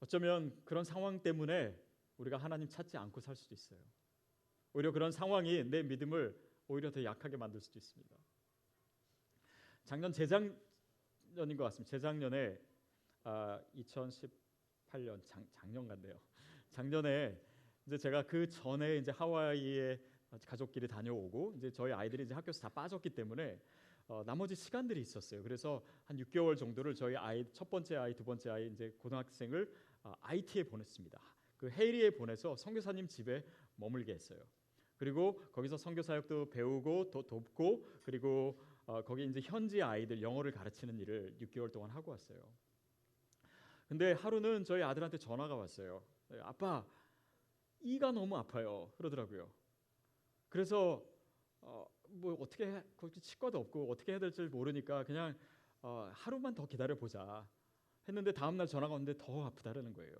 어쩌면 0.00 0.58
그런 0.64 0.84
상황 0.84 1.20
때문에 1.22 1.76
우리가 2.16 2.36
하나님 2.36 2.68
찾지 2.68 2.96
않고 2.96 3.20
살 3.20 3.34
수도 3.34 3.54
있어요. 3.54 3.78
오히려 4.72 4.92
그런 4.92 5.10
상황이 5.10 5.64
내 5.64 5.82
믿음을 5.82 6.38
오히려 6.68 6.90
더 6.90 7.02
약하게 7.02 7.36
만들 7.36 7.60
수도 7.60 7.78
있습니다. 7.78 8.16
작년 9.84 10.12
재작년인 10.12 11.56
것 11.56 11.64
같습니다. 11.64 11.90
재작년에 11.90 12.58
아, 13.24 13.60
2018년 13.76 15.24
작, 15.24 15.44
작년 15.52 15.86
같네요. 15.86 16.18
작년에 16.70 17.38
이제 17.86 17.98
제가 17.98 18.22
그 18.22 18.48
전에 18.48 18.98
이제 18.98 19.10
하와이에 19.10 20.00
가족끼리 20.46 20.86
다녀오고 20.86 21.54
이제 21.56 21.70
저희 21.70 21.92
아이들이 21.92 22.22
이제 22.22 22.34
학교에서 22.34 22.60
다 22.60 22.68
빠졌기 22.68 23.10
때문에 23.10 23.58
어, 24.10 24.24
나머지 24.24 24.56
시간들이 24.56 25.00
있었어요. 25.02 25.40
그래서 25.40 25.84
한 26.02 26.16
6개월 26.16 26.58
정도를 26.58 26.96
저희 26.96 27.14
아이 27.14 27.46
첫 27.52 27.70
번째 27.70 27.94
아이, 27.94 28.12
두 28.12 28.24
번째 28.24 28.50
아이 28.50 28.66
이제 28.66 28.90
고등학생을 28.98 29.72
어, 30.02 30.12
IT에 30.22 30.64
보냈습니다. 30.64 31.20
그 31.56 31.70
헤이리에 31.70 32.10
보내서 32.10 32.56
선교사님 32.56 33.06
집에 33.06 33.44
머물게 33.76 34.12
했어요. 34.12 34.40
그리고 34.96 35.40
거기서 35.52 35.76
선교 35.76 36.02
사역도 36.02 36.50
배우고 36.50 37.10
도, 37.10 37.24
돕고 37.24 37.86
그리고 38.02 38.60
어, 38.84 39.00
거기 39.04 39.24
이제 39.24 39.40
현지 39.44 39.80
아이들 39.80 40.20
영어를 40.20 40.50
가르치는 40.50 40.98
일을 40.98 41.36
6개월 41.42 41.70
동안 41.70 41.90
하고 41.90 42.10
왔어요. 42.10 42.42
근데 43.86 44.10
하루는 44.10 44.64
저희 44.64 44.82
아들한테 44.82 45.18
전화가 45.18 45.54
왔어요. 45.54 46.02
네, 46.30 46.38
아빠 46.42 46.84
이가 47.78 48.10
너무 48.10 48.36
아파요. 48.36 48.90
그러더라고요. 48.96 49.48
그래서 50.48 51.00
어, 51.60 51.86
뭐 52.12 52.34
어떻게 52.40 52.66
해, 52.66 52.82
거기 52.96 53.20
치과도 53.20 53.58
없고 53.58 53.90
어떻게 53.90 54.12
해야 54.12 54.18
될지 54.18 54.42
모르니까 54.42 55.04
그냥 55.04 55.36
어, 55.82 56.10
하루만 56.12 56.54
더 56.54 56.66
기다려 56.66 56.94
보자 56.96 57.46
했는데 58.08 58.32
다음 58.32 58.56
날 58.56 58.66
전화가 58.66 58.92
왔는데 58.92 59.18
더 59.18 59.46
아프다라는 59.46 59.94
거예요. 59.94 60.16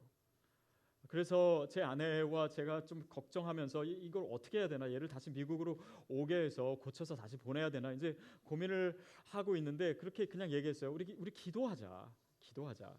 그래서 1.08 1.66
제 1.68 1.82
아내와 1.82 2.48
제가 2.48 2.84
좀 2.84 3.04
걱정하면서 3.08 3.84
이, 3.84 4.10
걸 4.10 4.26
어떻게 4.30 4.58
해야 4.58 4.68
되나 4.68 4.90
얘를 4.92 5.08
다시 5.08 5.30
미국으로 5.30 5.80
오게 6.08 6.34
해서 6.36 6.76
고쳐서 6.80 7.16
다시 7.16 7.36
보내야 7.36 7.70
되나 7.70 7.92
이제 7.92 8.16
고민을 8.44 8.96
하고 9.24 9.56
있는데 9.56 9.96
그렇게 9.96 10.26
그냥 10.26 10.50
얘기했어요. 10.52 10.92
우리 10.92 11.16
우리 11.18 11.30
기도하자. 11.32 12.12
기도하자. 12.40 12.96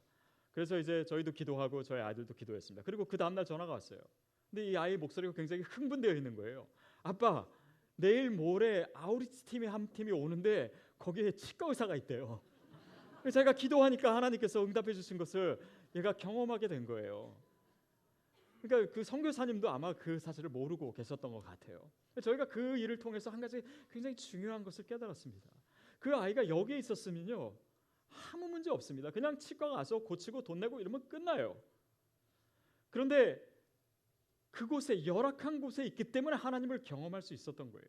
그래서 0.54 0.78
이제 0.78 1.06
저희도 1.06 1.32
기도하고 1.32 1.84
저희 1.84 2.02
아이들도 2.02 2.34
기도했습니다. 2.34 2.84
그리고 2.84 3.06
그 3.06 3.18
다음 3.18 3.36
날 3.36 3.46
전화가 3.46 3.72
왔어요. 3.72 4.02
근데 4.50 4.70
이 4.70 4.76
아이 4.76 4.98
목소리가 4.98 5.34
굉장히 5.34 5.62
흥분되어 5.62 6.14
있는 6.14 6.36
거예요. 6.36 6.68
아빠, 7.04 7.48
내일 7.96 8.30
모레 8.30 8.86
아우리치 8.94 9.46
팀이 9.46 9.68
한 9.68 9.88
팀이 9.88 10.12
오는데 10.12 10.74
거기에 10.98 11.32
치과 11.32 11.68
의사가 11.68 11.96
있대요. 11.98 12.42
제가 13.32 13.54
기도하니까 13.54 14.16
하나님께서 14.16 14.64
응답해 14.66 14.94
주신 14.94 15.18
것을 15.18 15.60
얘가 15.96 16.14
경험하게 16.14 16.68
된 16.68 16.86
거예요. 16.86 17.36
그러니까 18.62 18.94
그 18.94 19.04
선교사님도 19.04 19.70
아마 19.70 19.94
그 19.94 20.20
사실을 20.20 20.50
모르고 20.50 20.94
계셨던 20.94 21.32
것 21.32 21.42
같아요. 21.42 21.92
저희가 22.22 22.48
그 22.48 22.78
일을 22.78 22.98
통해서 22.98 23.30
한 23.30 23.40
가지 23.40 23.62
굉장히 23.90 24.16
중요한 24.16 24.64
것을 24.64 24.86
깨달았습니다. 24.86 25.50
그 26.00 26.16
아이가 26.16 26.48
여기에 26.48 26.80
있었으면요 26.80 27.54
아무 28.34 28.48
문제 28.48 28.70
없습니다. 28.70 29.10
그냥 29.12 29.38
치과 29.38 29.70
가서 29.70 30.00
고치고 30.00 30.44
돈 30.44 30.60
내고 30.60 30.80
이러면 30.80 31.08
끝나요. 31.08 31.62
그런데 32.90 33.40
그곳에 34.52 35.06
열악한 35.06 35.62
곳에 35.62 35.86
있기 35.86 36.06
때문에 36.06 36.36
하나님을 36.36 36.84
경험할 36.84 37.22
수 37.22 37.34
있었던 37.34 37.72
거예요. 37.72 37.86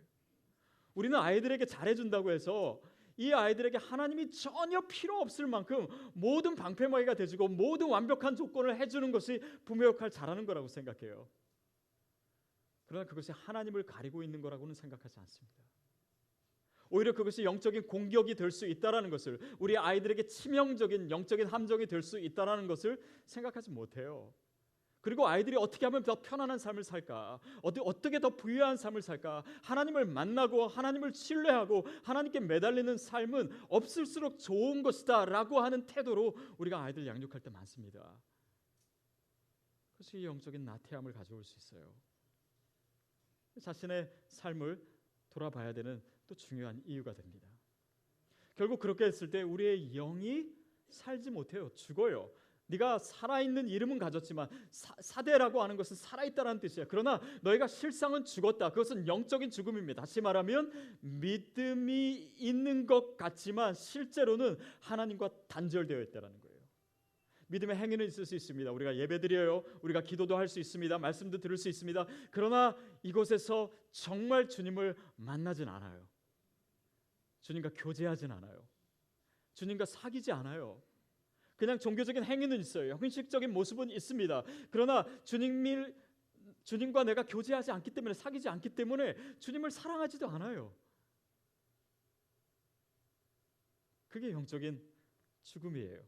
우리는 0.94 1.18
아이들에게 1.18 1.64
잘해준다고 1.66 2.30
해서 2.30 2.80
이 3.16 3.32
아이들에게 3.32 3.76
하나님이 3.78 4.30
전혀 4.30 4.80
필요 4.86 5.18
없을 5.20 5.46
만큼 5.46 5.86
모든 6.14 6.54
방패막이가 6.56 7.14
되주고 7.14 7.48
모든 7.48 7.88
완벽한 7.88 8.36
조건을 8.36 8.80
해주는 8.80 9.10
것이 9.12 9.40
부모 9.64 9.84
역할 9.84 10.10
잘하는 10.10 10.46
거라고 10.46 10.68
생각해요. 10.68 11.28
그러나 12.86 13.04
그것이 13.06 13.32
하나님을 13.32 13.84
가리고 13.84 14.22
있는 14.22 14.40
거라고는 14.40 14.74
생각하지 14.74 15.18
않습니다. 15.20 15.62
오히려 16.90 17.14
그것이 17.14 17.42
영적인 17.42 17.86
공격이 17.86 18.34
될 18.34 18.50
수 18.50 18.66
있다라는 18.66 19.08
것을 19.08 19.38
우리 19.58 19.78
아이들에게 19.78 20.26
치명적인 20.26 21.10
영적인 21.10 21.46
함정이 21.46 21.86
될 21.86 22.02
수 22.02 22.18
있다라는 22.18 22.66
것을 22.66 23.00
생각하지 23.24 23.70
못해요. 23.70 24.32
그리고 25.02 25.26
아이들이 25.26 25.56
어떻게 25.56 25.84
하면 25.84 26.04
더 26.04 26.14
편안한 26.14 26.58
삶을 26.58 26.84
살까? 26.84 27.40
어떻게 27.62 28.20
더 28.20 28.30
부유한 28.30 28.76
삶을 28.76 29.02
살까? 29.02 29.42
하나님을 29.62 30.06
만나고 30.06 30.68
하나님을 30.68 31.12
신뢰하고 31.12 31.84
하나님께 32.04 32.40
매달리는 32.40 32.96
삶은 32.96 33.50
없을수록 33.68 34.38
좋은 34.38 34.82
것이다라고 34.82 35.60
하는 35.60 35.86
태도로 35.86 36.36
우리가 36.56 36.82
아이들 36.82 37.06
양육할 37.06 37.40
때 37.40 37.50
많습니다. 37.50 38.16
그것이 39.92 40.24
영적인 40.24 40.64
나태함을 40.64 41.12
가져올 41.12 41.44
수 41.44 41.58
있어요. 41.58 41.92
자신의 43.60 44.10
삶을 44.28 44.80
돌아봐야 45.30 45.72
되는 45.72 46.00
또 46.28 46.34
중요한 46.36 46.80
이유가 46.86 47.12
됩니다. 47.12 47.48
결국 48.54 48.78
그렇게 48.78 49.04
했을 49.06 49.30
때 49.30 49.42
우리의 49.42 49.90
영이 49.92 50.46
살지 50.88 51.30
못해요. 51.30 51.74
죽어요. 51.74 52.30
네가 52.72 52.98
살아있는 52.98 53.68
이름은 53.68 53.98
가졌지만 53.98 54.48
사, 54.70 55.22
대라고 55.22 55.62
하는 55.62 55.76
것은 55.76 55.96
살아있다라는 55.96 56.60
뜻이야. 56.60 56.86
그러나 56.88 57.20
너희가 57.42 57.66
실상은 57.66 58.24
죽었다. 58.24 58.70
그것은 58.70 59.06
영적인 59.06 59.50
죽음입니다. 59.50 60.02
다시 60.02 60.20
말하면 60.20 60.72
믿음이 61.00 62.32
있는 62.36 62.86
것 62.86 63.16
같지만 63.16 63.74
실제로는 63.74 64.56
하나님과 64.80 65.30
단절되어 65.48 66.00
있다라는 66.02 66.40
거예요. 66.40 66.52
믿음의 67.48 67.76
행위는 67.76 68.06
있을 68.06 68.24
수 68.24 68.34
있습니다. 68.34 68.72
우리가 68.72 68.96
예배드려요. 68.96 69.62
우리가 69.82 70.00
기도도 70.00 70.36
할 70.36 70.48
수 70.48 70.58
있습니다. 70.58 70.98
말씀도 70.98 71.38
들을 71.38 71.58
수 71.58 71.68
있습니다. 71.68 72.06
그러나 72.30 72.74
이곳에서 73.02 73.70
정말 73.90 74.48
주님을 74.48 74.96
만나진 75.16 75.68
않아요. 75.68 76.08
주님과 77.42 77.70
교제하진 77.74 78.30
않아요. 78.30 78.66
주님과 79.54 79.84
사귀지 79.84 80.32
않아요. 80.32 80.82
그냥 81.62 81.78
종교적인 81.78 82.24
행위는 82.24 82.58
있어요. 82.58 82.92
형식적인 82.94 83.52
모습은 83.52 83.88
있습니다. 83.90 84.42
그러나 84.72 85.06
주님을 85.22 85.94
주님과 86.64 87.04
내가 87.04 87.22
교제하지 87.22 87.70
않기 87.70 87.92
때문에 87.92 88.14
사귀지 88.14 88.48
않기 88.48 88.70
때문에 88.70 89.14
주님을 89.38 89.70
사랑하지도 89.70 90.26
않아요. 90.28 90.74
그게 94.08 94.32
영적인 94.32 94.82
죽음이에요. 95.44 96.04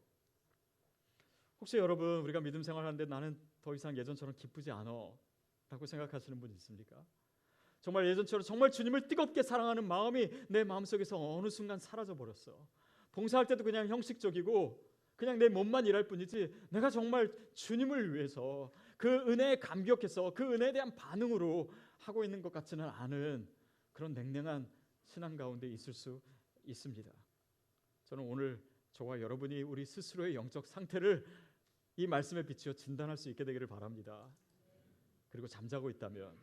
혹시 1.60 1.76
여러분 1.76 2.18
우리가 2.24 2.40
믿음 2.40 2.64
생활하는데 2.64 3.04
나는 3.04 3.38
더 3.62 3.76
이상 3.76 3.96
예전처럼 3.96 4.34
기쁘지 4.36 4.72
않아라고 4.72 5.86
생각하시는 5.86 6.40
분 6.40 6.50
있습니까? 6.54 7.00
정말 7.80 8.08
예전처럼 8.08 8.42
정말 8.42 8.72
주님을 8.72 9.06
뜨겁게 9.06 9.44
사랑하는 9.44 9.86
마음이 9.86 10.28
내 10.48 10.64
마음속에서 10.64 11.16
어느 11.16 11.48
순간 11.48 11.78
사라져 11.78 12.16
버렸어. 12.16 12.58
봉사할 13.12 13.46
때도 13.46 13.62
그냥 13.62 13.86
형식적이고 13.86 14.93
그냥 15.16 15.38
내 15.38 15.48
몸만 15.48 15.86
일할 15.86 16.06
뿐이지 16.06 16.66
내가 16.70 16.90
정말 16.90 17.32
주님을 17.54 18.14
위해서 18.14 18.72
그 18.96 19.08
은혜에 19.08 19.56
감격해서 19.56 20.34
그 20.34 20.52
은혜에 20.52 20.72
대한 20.72 20.94
반응으로 20.94 21.70
하고 21.98 22.24
있는 22.24 22.42
것 22.42 22.52
같지는 22.52 22.88
않은 22.88 23.48
그런 23.92 24.12
냉랭한 24.12 24.68
신앙 25.04 25.36
가운데 25.36 25.68
있을 25.68 25.94
수 25.94 26.20
있습니다. 26.64 27.10
저는 28.04 28.24
오늘 28.24 28.62
저와 28.92 29.20
여러분이 29.20 29.62
우리 29.62 29.84
스스로의 29.84 30.34
영적 30.34 30.66
상태를 30.66 31.24
이 31.96 32.06
말씀에 32.06 32.42
비추어 32.42 32.72
진단할 32.72 33.16
수 33.16 33.28
있게 33.28 33.44
되기를 33.44 33.66
바랍니다. 33.66 34.28
그리고 35.30 35.48
잠자고 35.48 35.90
있다면 35.90 36.36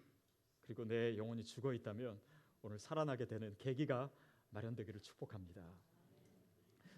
그리고 0.62 0.86
내 0.86 1.18
영혼이 1.18 1.44
죽어 1.44 1.74
있다면 1.74 2.20
오늘 2.62 2.80
살아나게 2.80 3.26
되는 3.26 3.56
계기가 3.58 4.10
마련되기를 4.52 5.02
축복합니다. 5.02 5.64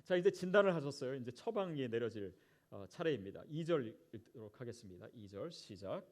자 0.04 0.18
이제 0.18 0.30
진단을 0.30 0.76
하셨어요. 0.76 1.16
이제 1.16 1.32
처방이 1.32 1.88
내려질 1.88 2.34
어, 2.72 2.86
차례입니다. 2.90 3.42
2절 3.44 3.96
읽도록 4.14 4.60
하겠습니다. 4.60 5.08
2절 5.16 5.50
시작. 5.52 6.06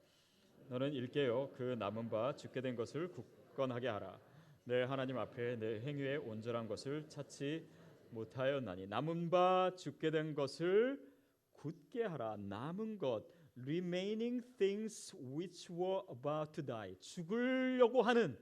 너는 0.70 0.94
일깨어 0.94 1.52
그 1.54 1.76
남은 1.78 2.10
바 2.10 2.34
죽게 2.34 2.62
된 2.62 2.78
것을 2.78 3.10
굳건하게 3.10 3.90
하라. 3.90 4.18
내 4.64 4.84
하나님 4.84 5.18
앞에 5.18 5.58
내 5.58 5.82
행위의 5.82 6.20
온전한 6.20 6.70
것을 6.70 7.06
찾지 7.10 7.68
못하였나니 8.12 8.88
남은 8.88 9.30
바 9.30 9.72
죽게 9.76 10.10
된 10.10 10.36
것을 10.36 11.06
굳게 11.52 12.06
하라. 12.06 12.38
남은 12.38 12.98
것 12.98 13.26
remaining 13.58 14.42
things 14.58 15.14
which 15.18 15.70
were 15.70 16.04
about 16.10 16.54
to 16.54 16.66
die. 16.66 16.96
죽으려고 17.02 18.04
하는 18.04 18.40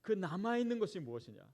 그 0.00 0.12
남아 0.12 0.56
있는 0.56 0.78
것이 0.78 0.98
무엇이냐? 0.98 1.46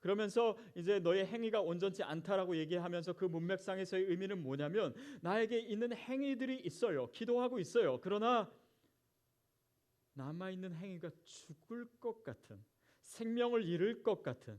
그러면서 0.00 0.56
이제 0.74 0.98
너의 1.00 1.26
행위가 1.26 1.60
온전치 1.60 2.02
않다라고 2.02 2.56
얘기하면서 2.56 3.14
그 3.14 3.24
문맥상에서의 3.24 4.04
의미는 4.04 4.42
뭐냐면 4.42 4.94
나에게 5.20 5.58
있는 5.58 5.92
행위들이 5.92 6.60
있어요. 6.60 7.10
기도하고 7.10 7.58
있어요. 7.58 8.00
그러나 8.00 8.50
남아 10.14 10.50
있는 10.50 10.74
행위가 10.74 11.10
죽을 11.24 11.86
것 12.00 12.24
같은 12.24 12.62
생명을 13.02 13.64
잃을 13.64 14.02
것 14.02 14.22
같은 14.22 14.58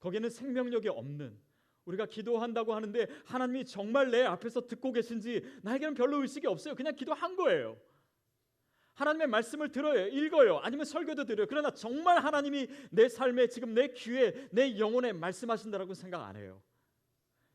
거기에는 0.00 0.30
생명력이 0.30 0.88
없는 0.88 1.38
우리가 1.84 2.06
기도한다고 2.06 2.74
하는데 2.74 3.06
하나님이 3.24 3.64
정말 3.64 4.10
내 4.10 4.22
앞에서 4.22 4.66
듣고 4.66 4.92
계신지 4.92 5.42
나에게는 5.62 5.94
별로 5.94 6.20
의식이 6.22 6.46
없어요. 6.46 6.74
그냥 6.74 6.94
기도한 6.94 7.36
거예요. 7.36 7.80
하나님의 8.94 9.28
말씀을 9.28 9.70
들어요. 9.70 10.06
읽어요. 10.08 10.58
아니면 10.58 10.84
설교도 10.84 11.24
들어요. 11.24 11.46
그러나 11.48 11.70
정말 11.70 12.18
하나님이 12.18 12.68
내 12.90 13.08
삶에 13.08 13.46
지금 13.48 13.74
내 13.74 13.88
귀에 13.88 14.48
내 14.50 14.78
영혼에 14.78 15.12
말씀하신다라고 15.12 15.94
생각 15.94 16.22
안 16.22 16.36
해요. 16.36 16.62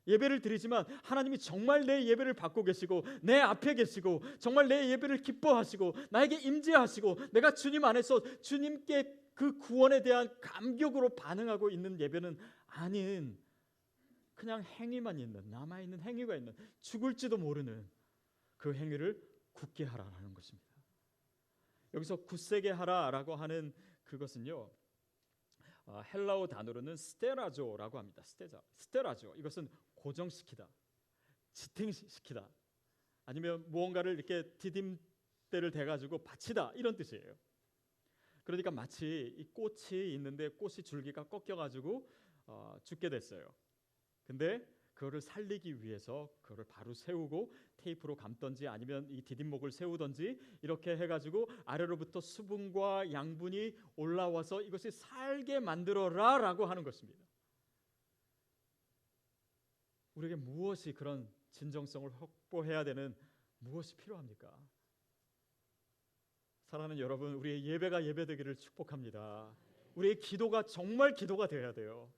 예배를 0.08 0.42
드리지만 0.42 0.86
하나님이 1.04 1.40
정말 1.40 1.86
내 1.86 2.06
예배를 2.06 2.34
받고 2.34 2.64
계시고 2.64 3.06
내 3.22 3.40
앞에 3.40 3.74
계시고 3.74 4.24
정말 4.40 4.68
내 4.68 4.90
예배를 4.92 5.22
기뻐하시고 5.22 5.96
나에게 6.12 6.40
임재하시고 6.40 7.20
내가 7.32 7.54
주님 7.54 7.84
안에서 7.86 8.22
주님께 8.42 9.26
그 9.34 9.58
구원에 9.58 10.02
대한 10.02 10.30
감격으로 10.42 11.16
반응하고 11.16 11.70
있는 11.70 12.00
예배는 12.00 12.38
아닌 12.68 13.38
그냥 14.36 14.64
행위만 14.64 15.20
있는 15.20 15.50
남아 15.50 15.82
있는 15.82 16.00
행위가 16.02 16.36
있는 16.36 16.54
죽을지도 16.82 17.38
모르는 17.38 17.90
그 18.58 18.74
행위를 18.74 19.22
굳게 19.54 19.86
하라는 19.86 20.34
것입니다. 20.34 20.65
여기서 21.96 22.18
굳세게 22.18 22.72
하라라고 22.72 23.36
하는 23.36 23.74
그것은요. 24.04 24.70
어, 25.88 26.02
헬라어 26.14 26.48
단어로는 26.48 26.98
스테라조라고 26.98 27.98
합니다. 27.98 28.22
스테자, 28.24 28.62
스테라조. 28.78 29.36
이것은 29.38 29.70
고정시키다, 29.94 30.68
지탱시키다, 31.54 32.50
아니면 33.26 33.64
무언가를 33.72 34.14
이렇게 34.14 34.44
디딤대를 34.58 35.72
대가지고 35.72 36.24
받치다 36.24 36.74
이런 36.76 36.96
뜻이에요. 36.96 37.36
그러니까 38.44 38.72
마치 38.72 39.34
이 39.38 39.44
꽃이 39.46 40.14
있는데 40.16 40.50
꽃이 40.50 40.84
줄기가 40.84 41.24
꺾여가지고 41.24 42.08
어, 42.48 42.78
죽게 42.84 43.10
됐어요. 43.10 43.56
근데 44.26 44.68
그거를 44.96 45.22
살리기 45.22 45.84
위해서 45.84 46.30
그거를 46.42 46.66
바로 46.68 46.94
세우고 46.94 47.54
테이프로 47.78 48.16
감던지 48.16 48.68
아니면 48.68 49.08
이 49.10 49.22
디딤목을 49.22 49.72
세우던지 49.72 50.40
이렇게 50.62 50.98
해가지고 50.98 51.50
아래로부터 51.66 52.22
수분과 52.22 53.12
양분이 53.12 53.76
올라와서 53.98 54.62
이것이 54.62 54.92
살게 54.92 55.60
만들어라라고 55.60 56.66
하는 56.66 56.84
것입니다. 56.84 57.22
우리에게 60.16 60.36
무엇이 60.36 60.94
그런 60.94 61.30
진정성을 61.52 62.10
확보해야 62.14 62.84
되는 62.86 63.14
무엇이 63.60 63.96
필요합니까? 63.96 64.58
사랑하는 66.68 67.00
여러분, 67.00 67.34
우리의 67.36 67.66
예배가 67.66 68.06
예배되기를 68.06 68.56
축복합니다. 68.58 69.54
우리의 69.96 70.20
기도가 70.20 70.64
정말 70.64 71.16
기도가 71.16 71.48
되어야 71.48 71.74
돼요. 71.74 72.12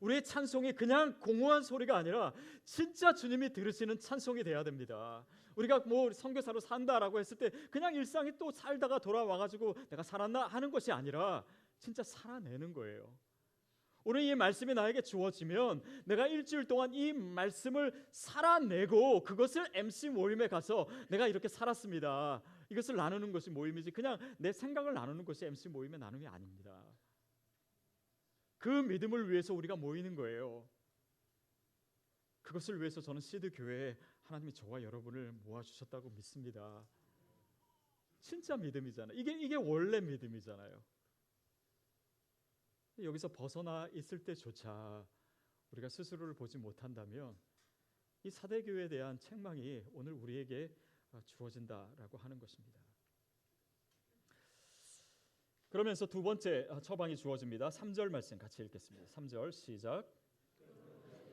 우리의 0.00 0.22
찬송이 0.22 0.72
그냥 0.72 1.18
공허한 1.20 1.62
소리가 1.62 1.96
아니라 1.96 2.32
진짜 2.64 3.14
주님이 3.14 3.52
들으시는 3.52 3.98
찬송이 4.00 4.42
돼야 4.44 4.62
됩니다. 4.62 5.24
우리가 5.56 5.80
뭐 5.80 6.12
선교사로 6.12 6.60
산다라고 6.60 7.18
했을 7.18 7.36
때 7.36 7.50
그냥 7.70 7.94
일상이 7.94 8.32
또 8.38 8.50
살다가 8.50 8.98
돌아와 8.98 9.38
가지고 9.38 9.74
내가 9.88 10.02
살았나 10.02 10.46
하는 10.46 10.70
것이 10.70 10.92
아니라 10.92 11.44
진짜 11.78 12.02
살아내는 12.02 12.72
거예요. 12.72 13.10
오늘 14.08 14.20
이 14.20 14.32
말씀이 14.36 14.72
나에게 14.72 15.00
주어지면 15.00 15.82
내가 16.04 16.28
일주일 16.28 16.64
동안 16.66 16.94
이 16.94 17.12
말씀을 17.12 17.92
살아내고 18.12 19.24
그것을 19.24 19.66
MC 19.74 20.10
모임에 20.10 20.46
가서 20.46 20.86
내가 21.08 21.26
이렇게 21.26 21.48
살았습니다. 21.48 22.40
이것을 22.70 22.94
나누는 22.94 23.32
것이 23.32 23.50
모임이지 23.50 23.90
그냥 23.90 24.16
내 24.38 24.52
생각을 24.52 24.94
나누는 24.94 25.24
것이 25.24 25.44
MC 25.46 25.70
모임의 25.70 25.98
나눔이 25.98 26.28
아닙니다. 26.28 26.85
그 28.66 28.82
믿음을 28.82 29.30
위해서 29.30 29.54
우리가 29.54 29.76
모이는 29.76 30.16
거예요. 30.16 30.68
그것을 32.42 32.80
위해서 32.80 33.00
저는 33.00 33.20
시드 33.20 33.52
교회에 33.54 33.96
하나님이 34.22 34.52
저와 34.54 34.82
여러분을 34.82 35.30
모아 35.44 35.62
주셨다고 35.62 36.10
믿습니다. 36.10 36.84
진짜 38.20 38.56
믿음이잖아요. 38.56 39.16
이게 39.16 39.38
이게 39.38 39.54
원래 39.54 40.00
믿음이잖아요. 40.00 40.82
여기서 43.04 43.28
벗어나 43.28 43.86
있을 43.92 44.24
때조차 44.24 45.06
우리가 45.70 45.88
스스로를 45.88 46.34
보지 46.34 46.58
못한다면 46.58 47.38
이 48.24 48.30
사대 48.32 48.62
교회에 48.62 48.88
대한 48.88 49.16
책망이 49.16 49.84
오늘 49.92 50.12
우리에게 50.14 50.74
주어진다라고 51.24 52.18
하는 52.18 52.36
것입니다. 52.40 52.85
그러면서 55.76 56.06
두 56.06 56.22
번째 56.22 56.66
처방이 56.80 57.14
주어집니다. 57.14 57.68
3절 57.68 58.08
말씀 58.08 58.38
같이 58.38 58.62
읽겠습니다. 58.62 59.08
3절 59.08 59.52
시작. 59.52 60.10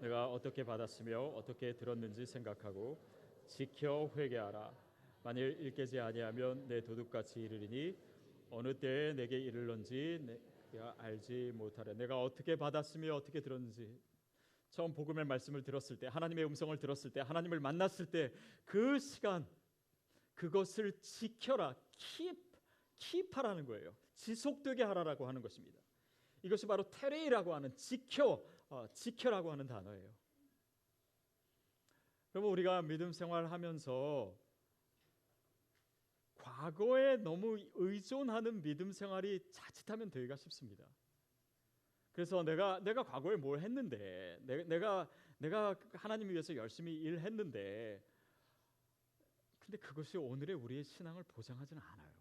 내가 0.01 0.27
어떻게 0.27 0.65
받았으며 0.65 1.17
어떻게 1.27 1.73
들었는지 1.73 2.25
생각하고 2.25 2.99
지켜 3.47 4.12
회개하라. 4.13 4.77
만일 5.23 5.65
읽게지 5.65 5.97
아니하면 5.97 6.67
내 6.67 6.82
도둑같이 6.82 7.39
이르리니 7.39 7.97
어느 8.49 8.77
때에 8.77 9.13
내게 9.13 9.39
이르런지 9.39 10.19
내가 10.73 10.93
알지 10.97 11.53
못하래. 11.56 11.93
내가 11.93 12.21
어떻게 12.21 12.58
받았으며 12.58 13.15
어떻게 13.15 13.39
들었는지 13.39 13.97
처음 14.71 14.93
복음의 14.93 15.23
말씀을 15.23 15.63
들었을 15.63 15.97
때 15.97 16.08
하나님의 16.08 16.43
음성을 16.43 16.77
들었을 16.77 17.12
때 17.12 17.21
하나님을 17.21 17.62
만났을 17.62 18.08
때 18.08 18.29
그 18.65 18.99
시간 18.99 19.47
그것을 20.34 20.99
지켜라. 20.99 21.73
keep 21.97 22.53
keep하라는 22.99 23.65
거예요. 23.65 23.95
지속되게 24.15 24.84
하라라고 24.84 25.27
하는 25.27 25.41
것입니다. 25.41 25.79
이것이 26.41 26.65
바로 26.65 26.89
테레이라고 26.89 27.53
하는 27.53 27.75
지켜 27.75 28.43
어, 28.69 28.88
지켜라고 28.93 29.51
하는 29.51 29.67
단어예요. 29.67 30.13
여러분 32.36 32.51
우리가 32.51 32.82
믿음 32.82 33.12
생활하면서 33.12 34.36
과거에 36.36 37.17
너무 37.17 37.58
의존하는 37.75 38.62
믿음 38.62 38.91
생활이 38.91 39.39
자칫하면 39.51 40.10
되기가 40.10 40.36
쉽습니다. 40.36 40.84
그래서 42.12 42.43
내가 42.43 42.79
내가 42.79 43.03
과거에 43.03 43.36
뭘 43.36 43.62
했는데 43.62 44.38
내, 44.41 44.63
내가 44.63 45.08
내가 45.38 45.75
하나님을 45.93 46.34
위해서 46.34 46.56
열심히 46.56 46.95
일했는데 46.95 48.03
근데 49.60 49.77
그것이 49.77 50.17
오늘의 50.17 50.56
우리의 50.56 50.84
신앙을 50.84 51.23
보장하지는 51.23 51.82
않아요. 51.82 52.12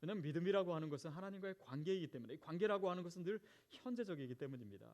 왜냐하면 0.00 0.22
믿음이라고 0.22 0.74
하는 0.74 0.88
것은 0.88 1.10
하나님과의 1.10 1.56
관계이기 1.58 2.08
때문에 2.08 2.36
관계라고 2.38 2.90
하는 2.90 3.02
것은 3.02 3.22
늘 3.22 3.38
현재적이기 3.70 4.34
때문입니다. 4.34 4.90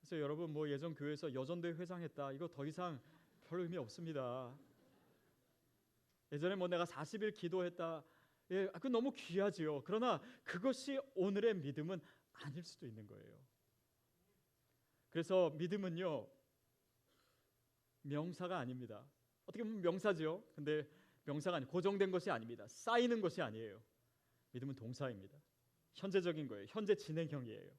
그래서 0.00 0.20
여러분 0.20 0.52
뭐 0.52 0.68
예전 0.70 0.94
교회에서 0.94 1.34
여전대 1.34 1.68
회장했다 1.68 2.32
이거 2.32 2.48
더 2.48 2.64
이상 2.64 3.00
별 3.44 3.60
의미 3.60 3.76
없습니다. 3.76 4.56
예전에 6.32 6.54
뭐 6.54 6.68
내가 6.68 6.84
40일 6.84 7.34
기도했다. 7.34 8.04
예, 8.50 8.66
그 8.80 8.88
너무 8.88 9.12
귀하지요. 9.12 9.82
그러나 9.82 10.20
그것이 10.44 10.98
오늘의 11.14 11.56
믿음은 11.56 12.00
아닐 12.32 12.64
수도 12.64 12.86
있는 12.86 13.06
거예요. 13.06 13.38
그래서 15.10 15.50
믿음은요 15.50 16.26
명사가 18.02 18.58
아닙니다. 18.58 19.04
어떻게 19.44 19.62
보면 19.62 19.82
명사지요. 19.82 20.42
근데 20.54 20.88
명사가 21.28 21.58
아니 21.58 21.66
고정된 21.66 22.10
것이 22.10 22.30
아닙니다. 22.30 22.66
쌓이는 22.68 23.20
것이 23.20 23.42
아니에요. 23.42 23.82
믿음은 24.52 24.74
동사입니다. 24.74 25.38
현재적인 25.94 26.48
거예요. 26.48 26.66
현재 26.68 26.94
진행형이에요. 26.94 27.70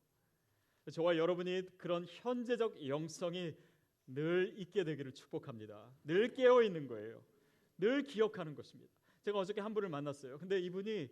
저와 0.91 1.17
여러분이 1.17 1.77
그런 1.77 2.05
현재적 2.07 2.88
영성이 2.88 3.55
늘 4.05 4.53
있게 4.57 4.83
되기를 4.83 5.13
축복합니다. 5.13 5.91
늘 6.03 6.33
깨어 6.33 6.62
있는 6.63 6.88
거예요. 6.88 7.23
늘 7.77 8.03
기억하는 8.03 8.53
것입니다. 8.53 8.93
제가 9.21 9.39
어저께 9.39 9.62
한 9.62 9.73
분을 9.73 9.89
만났어요. 9.89 10.38
근데 10.38 10.59
이분이 10.59 11.09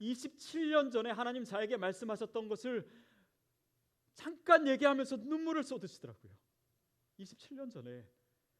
27년 0.00 0.90
전에 0.90 1.10
하나님 1.10 1.44
자에게 1.44 1.76
말씀하셨던 1.76 2.48
것을 2.48 2.88
잠깐 4.14 4.66
얘기하면서 4.66 5.16
눈물을 5.16 5.62
쏟으시더라고요. 5.62 6.32
27년 7.18 7.70
전에 7.70 8.06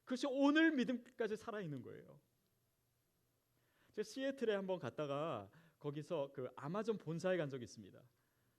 그것이 0.05 0.27
오늘 0.29 0.73
믿음까지 0.73 1.37
살아 1.37 1.61
있는 1.61 1.83
거예요. 1.83 2.21
제가 4.01 4.03
시애틀에 4.03 4.55
한번 4.55 4.79
갔다가 4.79 5.51
거기서 5.79 6.31
그 6.33 6.49
아마존 6.57 6.99
본사에 6.99 7.37
간 7.37 7.51
적이 7.51 7.65
있습니다. 7.65 8.03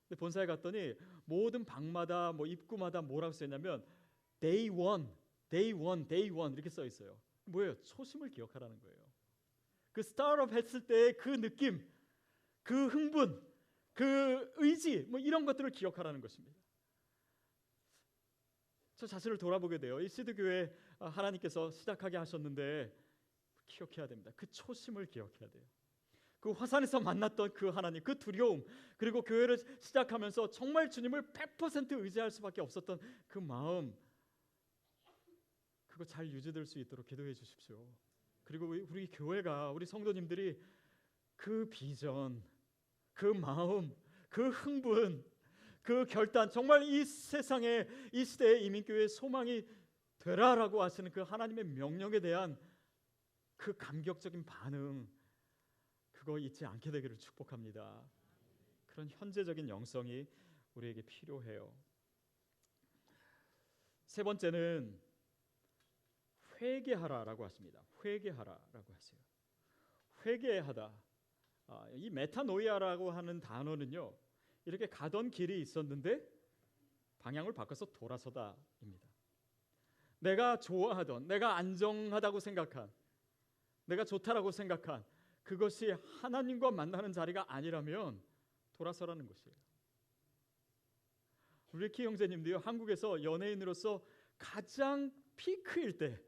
근데 0.08 0.18
본사에 0.18 0.46
갔더니 0.46 0.94
모든 1.24 1.64
방마다 1.64 2.32
뭐 2.32 2.46
입구마다 2.46 3.02
뭐라고 3.02 3.32
써 3.32 3.44
있냐면 3.44 3.84
day 4.40 4.70
one, 4.70 5.06
day 5.50 5.72
one, 5.72 6.06
day 6.06 6.30
one 6.30 6.54
이렇게 6.54 6.68
써 6.70 6.84
있어요. 6.84 7.16
뭐예요? 7.44 7.74
초심을 7.82 8.30
기억하라는 8.30 8.80
거예요. 8.80 9.12
그 9.92 10.02
스타트업 10.02 10.52
했을 10.52 10.86
때의 10.86 11.16
그 11.16 11.28
느낌, 11.40 11.86
그 12.62 12.86
흥분, 12.86 13.42
그 13.92 14.52
의지, 14.56 15.02
뭐 15.08 15.18
이런 15.20 15.44
것들을 15.44 15.70
기억하라는 15.70 16.20
것입니다. 16.20 16.56
저 18.96 19.06
자신을 19.06 19.38
돌아보게 19.38 19.78
돼요. 19.78 20.00
이 20.00 20.08
시드 20.08 20.34
교회 20.34 20.72
하나님께서 20.98 21.70
시작하게 21.70 22.16
하셨는데 22.16 23.01
기억해야 23.68 24.06
됩니다. 24.06 24.30
그 24.36 24.50
초심을 24.50 25.06
기억해야 25.06 25.48
돼요. 25.50 25.64
그 26.40 26.50
화산에서 26.50 26.98
만났던 26.98 27.54
그 27.54 27.68
하나님, 27.68 28.02
그 28.02 28.18
두려움, 28.18 28.64
그리고 28.96 29.22
교회를 29.22 29.58
시작하면서 29.80 30.50
정말 30.50 30.90
주님을 30.90 31.32
100% 31.32 31.92
의지할 32.02 32.30
수밖에 32.32 32.60
없었던 32.60 32.98
그 33.28 33.38
마음, 33.38 33.96
그거 35.88 36.04
잘 36.04 36.26
유지될 36.26 36.64
수 36.66 36.80
있도록 36.80 37.06
기도해 37.06 37.32
주십시오. 37.34 37.86
그리고 38.42 38.66
우리 38.66 39.06
교회가 39.06 39.70
우리 39.70 39.86
성도님들이 39.86 40.60
그 41.36 41.68
비전, 41.70 42.42
그 43.14 43.26
마음, 43.26 43.94
그 44.28 44.48
흥분, 44.48 45.24
그 45.82 46.06
결단 46.06 46.50
정말 46.50 46.82
이 46.82 47.04
세상에 47.04 47.86
이 48.12 48.24
시대의 48.24 48.64
이민교회의 48.64 49.08
소망이 49.08 49.64
되라라고 50.18 50.82
하시는 50.82 51.10
그 51.12 51.20
하나님의 51.20 51.64
명령에 51.64 52.20
대한 52.20 52.58
그 53.62 53.76
감격적인 53.76 54.44
반응 54.44 55.08
그거 56.10 56.36
잊지 56.36 56.66
않게 56.66 56.90
되기를 56.90 57.16
축복합니다. 57.16 58.02
그런 58.86 59.08
현재적인 59.08 59.68
영성이 59.68 60.26
우리에게 60.74 61.02
필요해요. 61.02 61.72
세 64.04 64.24
번째는 64.24 65.00
회개하라라고 66.60 67.44
하십니다. 67.44 67.80
회개하라라고 68.04 68.92
하세요. 68.92 69.20
회개하다. 70.26 70.92
아, 71.68 71.88
이 71.94 72.10
메타노이아라고 72.10 73.12
하는 73.12 73.38
단어는요. 73.38 74.12
이렇게 74.64 74.88
가던 74.88 75.30
길이 75.30 75.60
있었는데 75.60 76.20
방향을 77.20 77.52
바꿔서 77.52 77.86
돌아서다입니다. 77.92 79.08
내가 80.18 80.58
좋아하던, 80.58 81.28
내가 81.28 81.54
안정하다고 81.54 82.40
생각한, 82.40 82.92
내가 83.86 84.04
좋다라고 84.04 84.50
생각한 84.50 85.04
그것이 85.42 85.90
하나님과 86.20 86.70
만나는 86.70 87.12
자리가 87.12 87.46
아니라면 87.48 88.22
돌아서라는 88.74 89.26
것이에요. 89.26 89.56
우리 91.72 91.90
키 91.90 92.04
형제님도요 92.04 92.58
한국에서 92.58 93.22
연예인으로서 93.22 94.04
가장 94.38 95.10
피크일 95.36 95.96
때 95.96 96.20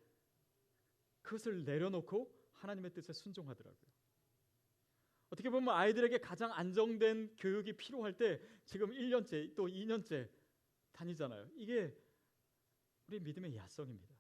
그것을 1.23 1.65
내려놓고 1.65 2.33
하나님의 2.53 2.93
뜻에 2.93 3.13
순종하더라고요. 3.13 3.93
어떻게 5.31 5.51
보면 5.51 5.75
아이들에게 5.75 6.19
가장 6.19 6.53
안정된 6.53 7.37
교육이 7.37 7.77
필요할 7.77 8.17
때 8.17 8.41
지금 8.65 8.91
1년째 8.91 9.55
또 9.55 9.67
2년째 9.67 10.31
다니잖아요. 10.93 11.49
이게 11.57 11.95
우리 13.09 13.21
믿음의 13.21 13.57
야성입니다. 13.57 14.14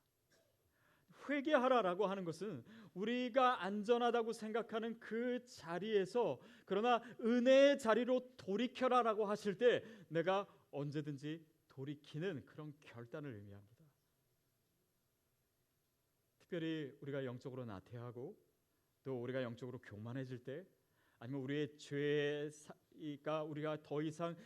회개하라라고 1.28 2.06
하는 2.06 2.24
것은 2.24 2.64
우리가 2.94 3.64
안전하다고 3.64 4.32
생각하는 4.32 4.98
그 4.98 5.44
자리에서 5.46 6.40
그러나 6.64 7.00
은혜의 7.20 7.78
자리로 7.78 8.34
돌이켜라라고 8.36 9.26
하실 9.26 9.56
때 9.56 9.82
내가 10.08 10.46
언제든지 10.70 11.44
돌이키는 11.68 12.44
그런 12.44 12.72
결단을 12.80 13.32
의미합니다. 13.34 13.74
특별히 16.38 16.96
우리가 17.00 17.24
영적으로 17.24 17.64
나태하고 17.64 18.36
또 19.02 19.22
우리가 19.22 19.42
영적으로 19.42 19.78
교만해질 19.78 20.44
때 20.44 20.64
아니면 21.18 21.42
우리의 21.42 21.76
죄가 21.76 23.42
우리가 23.42 23.82
더 23.82 24.02
이상 24.02 24.36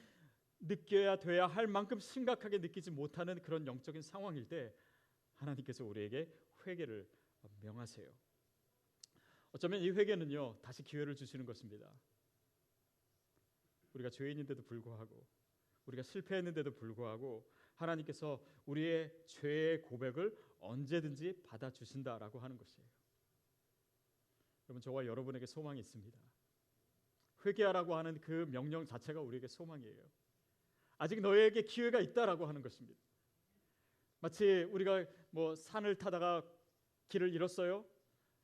느껴야 0.60 1.16
돼야 1.16 1.46
할 1.46 1.66
만큼 1.66 2.00
심각하게 2.00 2.58
느끼지 2.58 2.90
못하는 2.90 3.40
그런 3.42 3.66
영적인 3.66 4.02
상황일 4.02 4.48
때 4.48 4.72
하나님께서 5.36 5.84
우리에게 5.84 6.28
회개를 6.68 7.08
명하세요. 7.62 8.12
어쩌면 9.52 9.80
이 9.80 9.90
회개는요 9.90 10.60
다시 10.60 10.82
기회를 10.82 11.16
주시는 11.16 11.46
것입니다. 11.46 11.90
우리가 13.94 14.10
죄인인데도 14.10 14.62
불구하고 14.62 15.26
우리가 15.86 16.02
실패했는데도 16.02 16.74
불구하고 16.74 17.50
하나님께서 17.76 18.44
우리의 18.66 19.10
죄의 19.26 19.82
고백을 19.82 20.36
언제든지 20.60 21.42
받아 21.44 21.70
주신다라고 21.70 22.38
하는 22.38 22.58
것이에요. 22.58 22.86
여러분 24.68 24.82
저와 24.82 25.06
여러분에게 25.06 25.46
소망이 25.46 25.80
있습니다. 25.80 26.18
회개하라고 27.46 27.96
하는 27.96 28.20
그 28.20 28.46
명령 28.50 28.84
자체가 28.84 29.20
우리에게 29.20 29.48
소망이에요. 29.48 30.10
아직 30.98 31.20
너에게 31.20 31.62
기회가 31.62 32.00
있다라고 32.00 32.46
하는 32.46 32.60
것입니다. 32.60 33.00
마치 34.20 34.64
우리가 34.64 35.06
뭐 35.30 35.54
산을 35.54 35.96
타다가 35.96 36.42
길을 37.08 37.32
잃었어요. 37.34 37.84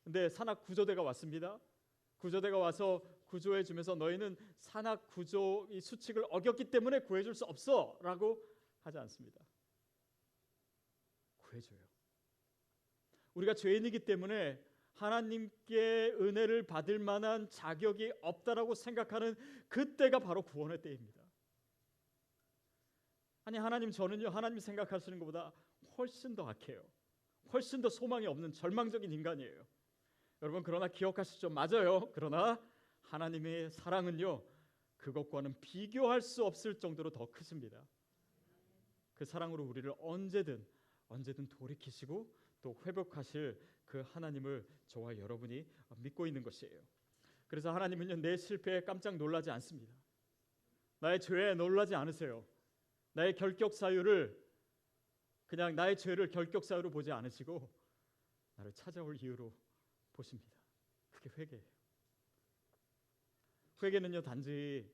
근데 0.03 0.29
산악 0.29 0.65
구조대가 0.67 1.03
왔습니다. 1.03 1.59
구조대가 2.19 2.59
와서 2.59 3.03
구조해 3.27 3.63
주면서 3.65 3.95
너희는 3.95 4.37
산악 4.61 5.11
구조 5.11 5.67
이 5.71 5.81
수칙을 5.81 6.25
어겼기 6.31 6.71
때문에 6.71 7.01
구해 7.01 7.23
줄 7.23 7.35
수 7.35 7.45
없어라고 7.45 8.43
하지 8.83 8.99
않습니다. 8.99 9.41
구해 11.41 11.61
줘요. 11.61 11.79
우리가 13.35 13.55
죄인이기 13.55 14.01
때문에 14.01 14.63
하나님께 14.95 16.13
은혜를 16.21 16.67
받을 16.67 16.99
만한 16.99 17.49
자격이 17.49 18.13
없다라고 18.21 18.75
생각하는 18.75 19.35
그때가 19.69 20.21
바로 20.21 20.43
구원의 20.43 20.81
때입니다. 20.81 21.23
아니 23.45 23.59
하나님 23.59 23.91
저는요 23.91 24.29
하나님 24.29 24.61
생각하시는 24.61 25.19
것보다 25.19 25.53
훨씬 25.99 26.35
더 26.35 26.49
악해요. 26.49 26.83
훨씬 27.55 27.81
더 27.81 27.89
소망이 27.89 28.27
없는 28.27 28.53
절망적인 28.53 29.13
인간이에요. 29.13 29.65
여러분 30.43 30.65
그러나 30.65 30.89
기억하시죠? 30.89 31.51
맞아요. 31.51 32.11
그러나 32.13 32.61
하나님의 33.03 33.71
사랑은요 33.71 34.45
그것과는 34.97 35.61
비교할 35.61 36.21
수 36.21 36.45
없을 36.45 36.75
정도로 36.81 37.11
더 37.11 37.31
크십니다. 37.31 37.81
그 39.15 39.25
사랑으로 39.25 39.63
우리를 39.65 39.93
언제든 40.01 40.67
언제든 41.09 41.49
돌이키시고 41.51 42.29
또 42.61 42.77
회복하실 42.85 43.57
그 43.87 44.01
하나님을 44.01 44.67
저와 44.89 45.17
여러분이 45.17 45.65
믿고 45.99 46.27
있는 46.27 46.43
것이에요. 46.43 46.83
그래서 47.47 47.73
하나님은요 47.73 48.17
내 48.17 48.37
실패에 48.37 48.81
깜짝 48.83 49.17
놀라지 49.17 49.53
않습니다. 49.53 49.95
나의 50.99 51.21
죄에 51.21 51.55
놀라지 51.55 51.95
않으세요. 51.95 52.45
나의 53.13 53.37
결격 53.37 53.73
사유를 53.73 54.44
그냥 55.55 55.77
나의 55.77 55.97
죄를 55.97 56.33
결격 56.33 56.65
사유로 56.65 56.91
보지 56.91 57.13
않으시고 57.13 57.71
나를 58.57 58.73
찾아올 58.73 59.17
이유로 59.23 59.55
보십니다. 60.13 60.51
그게 61.13 61.31
회개예요. 61.39 61.65
회개는요 63.81 64.21
단지 64.23 64.93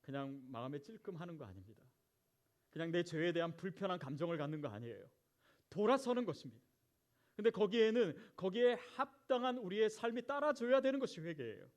그냥 0.00 0.42
마음에 0.48 0.78
찔끔하는 0.78 1.36
거 1.36 1.44
아닙니다. 1.44 1.82
그냥 2.70 2.90
내 2.90 3.02
죄에 3.02 3.32
대한 3.32 3.54
불편한 3.54 3.98
감정을 3.98 4.38
갖는 4.38 4.62
거 4.62 4.68
아니에요. 4.68 5.10
돌아서는 5.68 6.24
것입니다. 6.24 6.64
근데 7.34 7.50
거기에는 7.50 8.32
거기에 8.34 8.78
합당한 8.94 9.58
우리의 9.58 9.90
삶이 9.90 10.24
따라줘야 10.24 10.80
되는 10.80 10.98
것이 10.98 11.20
회개예요. 11.20 11.70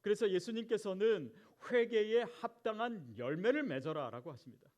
그래서 0.00 0.30
예수님께서는 0.30 1.34
회개에 1.70 2.22
합당한 2.22 3.14
열매를 3.18 3.62
맺어라라고 3.62 4.32
하십니다. 4.32 4.73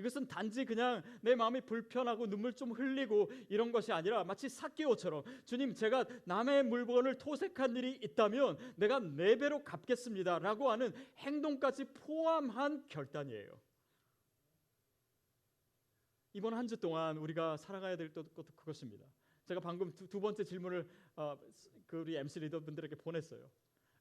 이것은 0.00 0.26
단지 0.26 0.64
그냥 0.64 1.02
내 1.20 1.34
마음이 1.34 1.60
불편하고 1.62 2.26
눈물 2.28 2.52
좀 2.54 2.72
흘리고 2.72 3.30
이런 3.48 3.70
것이 3.70 3.92
아니라 3.92 4.24
마치 4.24 4.48
사기오처럼 4.48 5.22
주님 5.44 5.74
제가 5.74 6.04
남의 6.24 6.64
물건을 6.64 7.18
토색한 7.18 7.76
일이 7.76 7.98
있다면 8.02 8.58
내가 8.76 8.98
네 8.98 9.36
배로 9.36 9.62
갚겠습니다라고 9.62 10.70
하는 10.70 10.92
행동까지 11.18 11.84
포함한 11.94 12.86
결단이에요. 12.88 13.60
이번 16.32 16.54
한 16.54 16.66
주 16.68 16.76
동안 16.76 17.16
우리가 17.16 17.56
살아가야 17.56 17.96
될 17.96 18.12
것도 18.12 18.44
그것입니다. 18.54 19.04
제가 19.44 19.58
방금 19.60 19.92
두, 19.92 20.06
두 20.06 20.20
번째 20.20 20.44
질문을 20.44 20.88
어, 21.16 21.36
그 21.86 22.02
우리 22.02 22.16
MC 22.16 22.38
리더분들에게 22.40 22.94
보냈어요. 22.94 23.50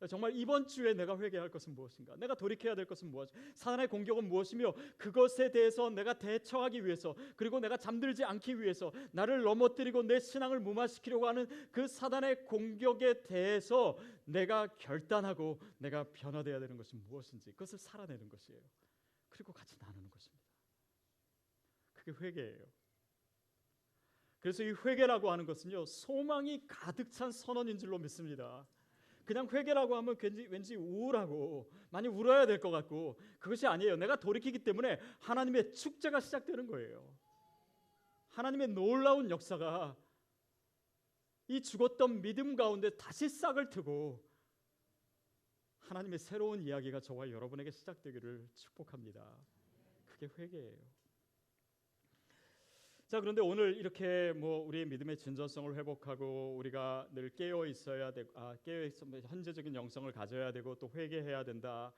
정말 0.08 0.34
이번 0.36 0.66
주에 0.66 0.94
내가 0.94 1.18
회개할 1.18 1.50
것은 1.50 1.76
무엇인가? 1.76 2.16
내가 2.16 2.34
돌이켜야 2.34 2.74
될 2.74 2.86
것은 2.86 3.12
무엇? 3.12 3.30
사단의 3.54 3.90
공격은 3.90 4.30
무엇이며 4.30 4.74
그것에 4.98 5.52
대해서 5.52 5.90
내가 5.90 6.14
대처하기 6.14 6.86
위해서 6.86 7.16
그리고 7.36 7.60
내가 7.60 7.76
잠들지 7.76 8.24
않기 8.24 8.62
위해서 8.62 8.94
나를 9.12 9.42
넘어뜨리고 9.42 10.04
내 10.04 10.20
신앙을 10.20 10.62
무마시키려고 10.62 11.28
하는 11.28 11.48
그 11.72 11.88
사단의 11.88 12.46
공격에 12.46 13.24
대해서 13.24 13.98
내가 14.24 14.68
결단하고 14.78 15.62
내가 15.80 16.06
변화되어야 16.14 16.60
되는 16.60 16.78
것이 16.78 16.96
무엇인지 16.96 17.52
그것을 17.52 17.78
살아내는 17.78 18.30
것이에요. 18.30 18.62
그리고 19.28 19.52
같이 19.52 19.76
나누는 19.80 20.10
것입니다. 20.10 20.46
그게 21.96 22.12
회개예요. 22.12 22.66
그래서 24.40 24.64
이 24.64 24.72
회개라고 24.72 25.30
하는 25.30 25.46
것은요 25.46 25.86
소망이 25.86 26.66
가득 26.68 27.12
찬 27.12 27.34
선언인 27.34 27.78
줄로 27.78 27.98
믿습니다. 27.98 28.66
그냥 29.30 29.48
회개라고 29.48 29.96
하면 29.96 30.16
왠지, 30.20 30.48
왠지 30.50 30.76
우울하고 30.76 31.72
많이 31.92 32.08
울어야 32.08 32.48
될 32.48 32.60
것 32.60 32.72
같고 32.72 33.20
그것이 33.38 33.68
아니에요. 33.68 33.96
내가 33.96 34.20
돌이키기 34.20 34.64
때문에 34.64 35.00
하나님의 35.20 35.72
축제가 35.76 36.20
시작되는 36.20 36.66
거예요. 36.66 37.16
하나님의 38.32 38.70
놀라운 38.70 39.30
역사가 39.30 39.96
이 41.48 41.62
죽었던 41.62 42.24
믿음 42.24 42.56
가운데 42.56 42.90
다시 42.98 43.30
싹을 43.30 43.70
트고 43.70 44.20
하나님의 45.78 46.18
새로운 46.18 46.64
이야기가 46.64 47.00
저와 47.00 47.30
여러분에게 47.30 47.70
시작되기를 47.70 48.50
축복합니다. 48.56 49.38
그게 50.08 50.28
회개예요. 50.40 50.99
자 53.10 53.20
그런데 53.20 53.42
오늘 53.42 53.76
이렇게 53.76 54.34
뭐 54.34 54.64
우리의 54.68 54.86
믿음의 54.86 55.18
진전성을 55.18 55.76
회복하고 55.76 56.56
우리가 56.58 57.08
늘 57.12 57.32
깨어 57.32 57.66
있어야 57.66 58.14
되고 58.14 58.30
아, 58.40 58.56
깨어 58.62 58.84
있어 58.84 59.04
현재적인 59.08 59.74
영성을 59.74 60.12
가져야 60.12 60.52
되고 60.52 60.76
또 60.76 60.92
회개해야 60.94 61.44
된다 61.44 61.92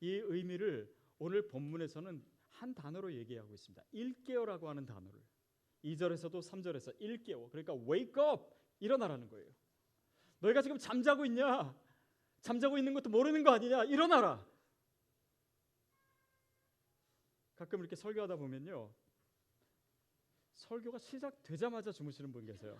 이 0.00 0.08
의미를 0.24 0.90
오늘 1.18 1.46
본문에서는 1.48 2.24
한 2.48 2.74
단어로 2.74 3.12
얘기하고 3.12 3.52
있습니다. 3.52 3.84
일깨어라고 3.92 4.70
하는 4.70 4.86
단어를 4.86 5.20
2절에서도 5.84 6.40
3절에서 6.40 6.94
일깨어 6.98 7.50
그러니까 7.50 7.74
wake 7.74 8.22
up 8.24 8.44
일어나라는 8.80 9.28
거예요. 9.28 9.52
너희가 10.38 10.62
지금 10.62 10.78
잠자고 10.78 11.26
있냐? 11.26 11.78
잠자고 12.40 12.78
있는 12.78 12.94
것도 12.94 13.10
모르는 13.10 13.44
거 13.44 13.50
아니냐? 13.50 13.84
일어나라. 13.84 14.42
가끔 17.54 17.80
이렇게 17.80 17.96
설교하다 17.96 18.36
보면요. 18.36 19.03
설교가 20.54 20.98
시작되자마자 20.98 21.92
주무시는 21.92 22.32
분 22.32 22.46
계세요. 22.46 22.78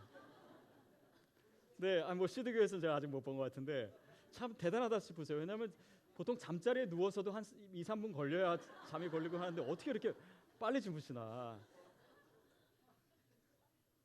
네, 1.76 2.00
아니 2.02 2.16
뭐 2.18 2.26
시드 2.26 2.52
교회에서는 2.52 2.80
제가 2.80 2.96
아직 2.96 3.06
못 3.08 3.20
본 3.22 3.36
것 3.36 3.42
같은데 3.44 3.92
참 4.30 4.54
대단하다 4.54 5.00
싶으세요. 5.00 5.38
왜냐하면 5.38 5.72
보통 6.14 6.36
잠자리에 6.36 6.86
누워서도 6.86 7.32
한 7.32 7.44
2, 7.72 7.82
3분 7.82 8.12
걸려야 8.14 8.56
잠이 8.86 9.08
걸리고 9.08 9.36
하는데 9.38 9.60
어떻게 9.70 9.90
이렇게 9.90 10.12
빨리 10.58 10.80
주무시나. 10.80 11.58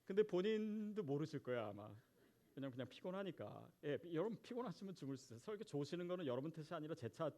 근데 0.07 0.23
본인도 0.23 1.03
모르실 1.03 1.41
거야 1.43 1.67
아마. 1.67 1.89
그냥 2.55 2.71
그냥 2.71 2.89
피곤하니까. 2.89 3.69
예, 3.85 3.99
여러분 4.11 4.35
피곤하시면 4.41 4.95
주무세요. 4.95 5.39
설교 5.39 5.63
좋으시는 5.63 6.07
거는 6.07 6.25
여러분 6.25 6.51
탓이 6.51 6.73
아니라 6.73 6.95
제 6.95 7.07
탓인 7.09 7.31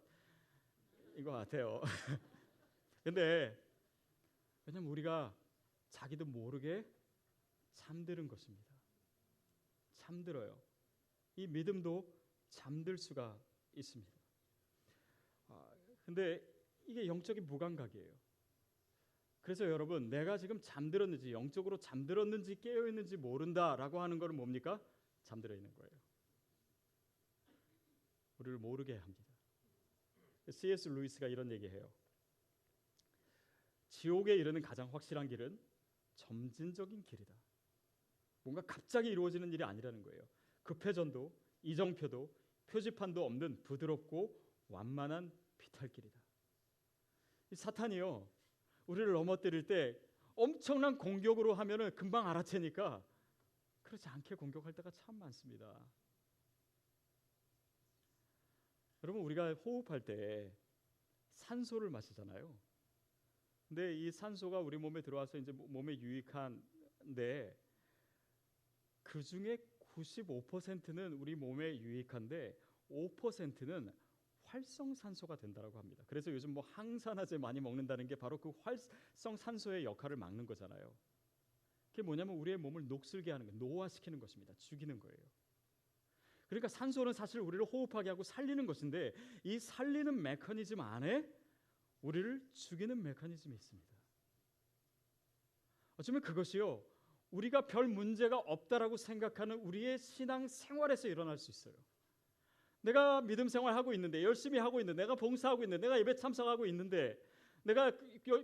것 1.24 1.32
같아요. 1.32 1.82
근데 3.04 3.58
왜냐면 4.66 4.90
우리가 4.90 5.36
자기도 5.92 6.26
모르게 6.26 6.86
잠드는 7.74 8.28
것입니다. 8.28 8.76
잠들어요. 9.98 10.60
이 11.36 11.48
믿음도 11.48 12.12
잠들 12.50 12.98
수가 12.98 13.40
있습니다. 13.74 14.20
아, 15.50 15.72
근데 16.04 16.42
이게 16.88 17.08
영적인 17.08 17.48
무감각이에요. 17.48 18.12
그래서 19.42 19.66
여러분 19.66 20.10
내가 20.10 20.38
지금 20.38 20.60
잠들었는지 20.62 21.32
영적으로 21.32 21.78
잠들었는지 21.78 22.60
깨어 22.60 22.88
있는지 22.88 23.18
모른다라고 23.18 24.02
하는 24.02 24.20
것은 24.20 24.36
뭡니까? 24.36 24.80
잠들어 25.24 25.56
있는 25.56 25.74
거예요. 25.74 25.92
우리를 28.40 28.58
모르게 28.58 28.98
합니다. 28.98 29.26
C.S. 30.50 30.90
루이스가 30.90 31.28
이런 31.28 31.52
얘기해요. 31.52 31.92
지옥에 33.90 34.36
이르는 34.36 34.62
가장 34.62 34.92
확실한 34.94 35.28
길은 35.28 35.60
점진적인 36.16 37.04
길이다. 37.04 37.34
뭔가 38.44 38.62
갑자기 38.66 39.10
이루어지는 39.10 39.52
일이 39.52 39.64
아니라는 39.64 40.04
거예요. 40.04 40.28
급회전도 40.64 41.36
이정표도 41.64 42.34
표지판도 42.68 43.26
없는 43.26 43.64
부드럽고 43.64 44.40
완만한 44.68 45.32
비탈길이다. 45.58 46.20
이 47.52 47.56
사탄이요 47.56 48.30
우리를 48.88 49.12
넘어뜨릴 49.12 49.68
때 49.68 50.00
엄청난 50.36 50.98
공격으로 50.98 51.54
하면은 51.54 51.94
금방 51.96 52.28
알아채니까 52.28 53.04
그렇지 53.84 54.08
않게 54.08 54.36
공격할 54.36 54.74
때가 54.74 54.90
참 54.92 55.16
많습니다. 55.16 55.80
여러분 59.04 59.24
우리가 59.24 59.54
호흡할 59.54 60.06
때 60.06 60.56
산소를 61.34 61.90
마시잖아요. 61.90 62.58
근데 63.72 63.96
이 63.96 64.12
산소가 64.12 64.60
우리 64.60 64.78
몸에 64.78 65.00
들어와서 65.00 65.38
이제 65.38 65.54
몸에 65.54 65.98
유익한데 65.98 67.58
그 69.02 69.24
중에 69.24 69.60
95%는 69.94 71.14
우리 71.14 71.38
몸에 71.38 71.80
유익한데 71.80 72.54
5%는 72.90 73.94
활성산소가 74.44 75.38
된다라고 75.38 75.80
합니다. 75.80 76.04
그래서 76.06 76.34
요즘 76.34 76.54
뭐 76.54 76.66
항산화제 76.70 77.38
많이 77.38 77.62
먹는다는 77.62 78.08
게 78.08 78.16
바로 78.16 78.38
그 78.38 78.52
활성산소의 78.62 79.86
역할을 79.86 80.18
막는 80.18 80.46
거잖아요. 80.46 80.94
그게 81.92 82.02
뭐냐면 82.02 82.36
우리의 82.36 82.58
몸을 82.58 82.90
녹슬게 82.90 83.32
하는 83.32 83.46
거, 83.46 83.54
노화시키는 83.54 84.20
것입니다. 84.20 84.54
죽이는 84.58 85.00
거예요. 85.00 85.18
그러니까 86.50 86.68
산소는 86.68 87.14
사실 87.14 87.40
우리를 87.40 87.64
호흡하게 87.64 88.10
하고 88.10 88.24
살리는 88.24 88.66
것인데 88.66 89.14
이 89.46 89.58
살리는 89.60 90.22
메커니즘 90.22 90.82
안에 90.82 91.26
우리를 92.02 92.42
죽이는 92.54 93.02
메커니즘이 93.02 93.56
있습니다. 93.56 93.90
어쩌면 95.98 96.22
그것이요. 96.22 96.84
우리가 97.32 97.68
별 97.68 97.88
문제가 97.88 98.38
없다라고 98.38 98.98
생각하는 98.98 99.58
우리의 99.60 99.98
신앙 99.98 100.48
생활에서 100.48 101.08
일어날 101.08 101.38
수 101.38 101.52
있어요. 101.52 101.74
내가 102.82 103.22
믿음 103.22 103.48
생활 103.48 103.76
하고 103.76 103.94
있는데 103.94 104.24
열심히 104.24 104.58
하고 104.60 104.80
있는데 104.80 105.04
내가 105.04 105.16
봉사하고 105.16 105.64
있는데 105.64 105.88
내가 105.88 106.00
예배 106.00 106.16
참석하고 106.16 106.66
있는데 106.66 107.18
내가 107.64 107.92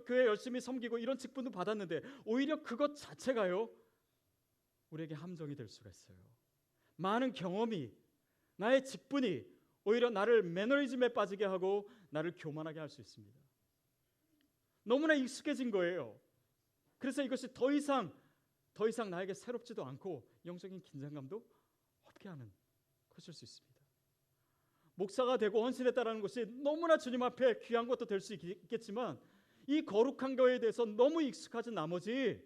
교회 0.06 0.26
열심히 0.26 0.60
섬기고 0.60 0.98
이런 0.98 1.18
직분도 1.18 1.50
받았는데 1.50 2.02
오히려 2.24 2.62
그것 2.62 2.94
자체가요. 2.94 3.68
우리에게 4.90 5.14
함정이 5.16 5.56
될 5.56 5.68
수가 5.68 5.90
있어요. 5.90 6.16
많은 6.96 7.34
경험이 7.34 7.92
나의 8.56 8.84
직분이 8.84 9.44
오히려 9.84 10.08
나를 10.10 10.42
매너리즘에 10.44 11.08
빠지게 11.08 11.44
하고 11.44 11.90
나를 12.10 12.34
교만하게 12.38 12.78
할 12.78 12.88
수 12.88 13.00
있습니다. 13.00 13.47
너무나 14.88 15.12
익숙해진 15.12 15.70
거예요. 15.70 16.18
그래서 16.96 17.22
이것이 17.22 17.52
더 17.52 17.70
이상 17.70 18.10
더 18.72 18.88
이상 18.88 19.10
나에게 19.10 19.34
새롭지도 19.34 19.84
않고 19.84 20.26
영적인 20.46 20.82
긴장감도 20.82 21.46
없게 22.04 22.28
하는 22.28 22.50
것일 23.10 23.34
수 23.34 23.44
있습니다. 23.44 23.78
목사가 24.94 25.36
되고 25.36 25.62
헌신했다라는 25.62 26.22
것이 26.22 26.46
너무나 26.46 26.96
주님 26.96 27.22
앞에 27.22 27.58
귀한 27.60 27.86
것도 27.86 28.06
될 28.06 28.20
수 28.20 28.32
있겠지만 28.34 29.20
이 29.66 29.84
거룩한 29.84 30.36
거에 30.36 30.58
대해서 30.58 30.86
너무 30.86 31.22
익숙하진 31.22 31.74
나머지 31.74 32.42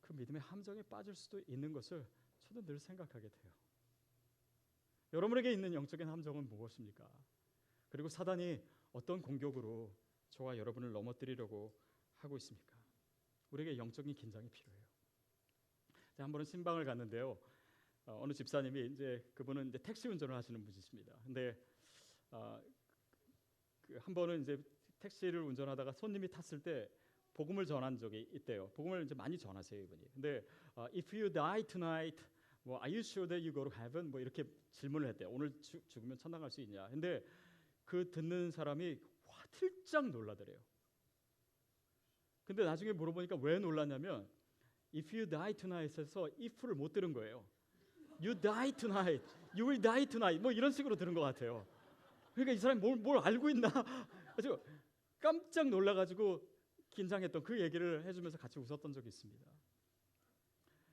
그 0.00 0.12
믿음의 0.12 0.42
함정에 0.42 0.82
빠질 0.82 1.14
수도 1.14 1.40
있는 1.46 1.72
것을 1.72 2.04
저도 2.42 2.62
늘 2.64 2.80
생각하게 2.80 3.28
돼요. 3.28 3.52
여러분에게 5.12 5.52
있는 5.52 5.72
영적인 5.72 6.08
함정은 6.08 6.48
무엇입니까? 6.48 7.08
그리고 7.92 8.08
사단이 8.08 8.58
어떤 8.94 9.20
공격으로 9.20 9.94
저와 10.30 10.56
여러분을 10.56 10.92
넘어뜨리려고 10.92 11.74
하고 12.16 12.38
있습니까? 12.38 12.74
우리에게 13.50 13.76
영적인 13.76 14.14
긴장이 14.16 14.48
필요해요. 14.48 14.82
자, 16.14 16.24
한 16.24 16.32
번은 16.32 16.46
신방을 16.46 16.86
갔는데요. 16.86 17.38
어, 18.06 18.24
느 18.26 18.32
집사님이 18.32 18.86
이제 18.86 19.22
그분은 19.34 19.68
이제 19.68 19.78
택시 19.78 20.08
운전을 20.08 20.34
하시는 20.34 20.64
분이십니다. 20.64 21.12
근데 21.22 21.54
어, 22.30 22.62
그한 23.82 24.14
번은 24.14 24.40
이제 24.40 24.56
택시를 24.98 25.42
운전하다가 25.42 25.92
손님이 25.92 26.30
탔을 26.30 26.62
때 26.62 26.90
복음을 27.34 27.66
전한 27.66 27.98
적이 27.98 28.26
있대요. 28.32 28.70
복음을 28.70 29.04
이제 29.04 29.14
많이 29.14 29.36
전하세요 29.36 29.82
이분이. 29.82 30.12
근데 30.14 30.42
어, 30.74 30.86
if 30.94 31.14
you 31.14 31.30
die 31.30 31.66
tonight, 31.66 32.18
뭐 32.62 32.78
are 32.78 32.90
you 32.90 33.00
sure 33.00 33.28
that 33.28 33.46
you 33.46 33.52
go 33.52 33.68
to 33.68 33.78
heaven? 33.78 34.10
뭐 34.10 34.18
이렇게 34.18 34.44
질문을 34.70 35.08
했대요. 35.08 35.28
오늘 35.30 35.52
주, 35.60 35.78
죽으면 35.88 36.16
천당 36.16 36.40
갈 36.40 36.50
수 36.50 36.62
있냐? 36.62 36.88
근데 36.88 37.22
그 37.84 38.10
듣는 38.10 38.50
사람이 38.50 38.98
화들짝 39.26 40.10
놀라더래요. 40.10 40.58
근데 42.44 42.64
나중에 42.64 42.92
물어보니까 42.92 43.36
왜 43.36 43.58
놀랐냐면 43.58 44.28
if 44.94 45.14
you 45.16 45.28
die 45.28 45.54
tonight에서 45.54 46.28
if를 46.38 46.74
못 46.74 46.92
들은 46.92 47.12
거예요. 47.12 47.44
You 48.20 48.38
die 48.38 48.72
tonight. 48.72 49.24
You 49.54 49.68
will 49.68 49.80
die 49.80 50.06
tonight. 50.06 50.40
뭐 50.40 50.52
이런 50.52 50.70
식으로 50.70 50.96
들은 50.96 51.14
것 51.14 51.20
같아요. 51.20 51.66
그러니까 52.34 52.52
이 52.52 52.58
사람이 52.58 52.80
뭘, 52.80 52.96
뭘 52.96 53.18
알고 53.18 53.50
있나 53.50 53.68
아주 54.36 54.62
깜짝 55.20 55.68
놀라가지고 55.68 56.40
긴장했던 56.90 57.42
그 57.42 57.60
얘기를 57.60 58.04
해주면서 58.04 58.38
같이 58.38 58.58
웃었던 58.58 58.92
적이 58.92 59.08
있습니다. 59.08 59.46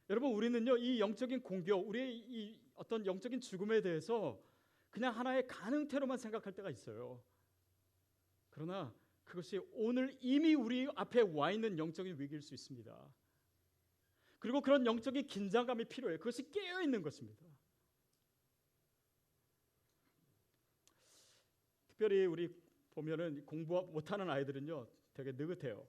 여러분 0.10 0.32
우리는요 0.34 0.78
이 0.78 1.00
영적인 1.00 1.42
공격, 1.42 1.88
우리의 1.88 2.18
이 2.18 2.60
어떤 2.76 3.06
영적인 3.06 3.42
죽음에 3.42 3.82
대해서 3.82 4.42
그냥 4.90 5.16
하나의 5.16 5.48
가능태로만 5.48 6.18
생각할 6.18 6.54
때가 6.54 6.70
있어요. 6.70 7.24
그러나 8.50 8.94
그것이 9.24 9.60
오늘 9.74 10.18
이미 10.22 10.56
우리 10.56 10.88
앞에 10.96 11.22
와 11.22 11.52
있는 11.52 11.78
영적인 11.78 12.20
위기일 12.20 12.42
수 12.42 12.54
있습니다. 12.54 13.14
그리고 14.40 14.62
그런 14.62 14.86
영적인 14.86 15.28
긴장감이 15.28 15.86
필요해요. 15.86 16.18
그것이 16.18 16.50
깨어 16.50 16.82
있는 16.82 17.02
것입니다. 17.02 17.46
특별히 21.88 22.26
우리 22.26 22.54
보면은 22.92 23.46
공부 23.46 23.82
못하는 23.92 24.30
아이들은요, 24.30 24.88
되게 25.14 25.34
느긋해요. 25.34 25.86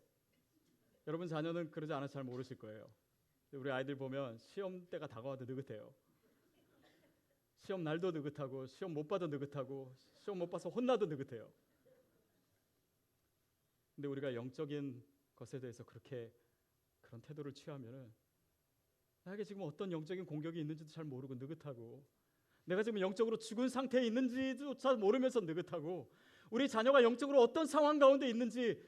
여러분 1.07 1.29
자녀는 1.29 1.71
그러지 1.71 1.93
않아서 1.93 2.13
잘 2.13 2.25
모르실 2.25 2.59
거예요. 2.59 2.93
우리 3.53 3.71
아이들 3.71 3.97
보면 3.97 4.37
시험 4.39 4.87
때가 4.89 5.07
다가와도 5.07 5.45
느긋해요. 5.45 5.93
시험 7.71 7.85
날도 7.85 8.11
느긋하고 8.11 8.67
시험 8.67 8.93
못 8.93 9.07
봐도 9.07 9.29
느긋하고 9.29 9.95
시험 10.17 10.39
못 10.39 10.51
봐서 10.51 10.69
혼나도 10.69 11.07
느긋해요. 11.07 11.49
근데 13.95 14.09
우리가 14.09 14.35
영적인 14.35 15.01
것에 15.37 15.61
대해서 15.61 15.85
그렇게 15.85 16.33
그런 17.01 17.21
태도를 17.21 17.53
취하면은 17.53 18.13
나에게 19.23 19.45
지금 19.45 19.63
어떤 19.63 19.93
영적인 19.93 20.27
공격이 20.27 20.59
있는지도 20.59 20.91
잘 20.91 21.05
모르고 21.05 21.37
느긋하고 21.37 22.05
내가 22.65 22.83
지금 22.83 22.99
영적으로 22.99 23.37
죽은 23.37 23.69
상태에 23.69 24.05
있는지조차 24.05 24.95
모르면서 24.97 25.39
느긋하고 25.39 26.11
우리 26.51 26.69
자녀가 26.69 27.05
영적으로 27.05 27.41
어떤 27.41 27.67
상황 27.67 28.01
가운데 28.01 28.29
있는지 28.29 28.85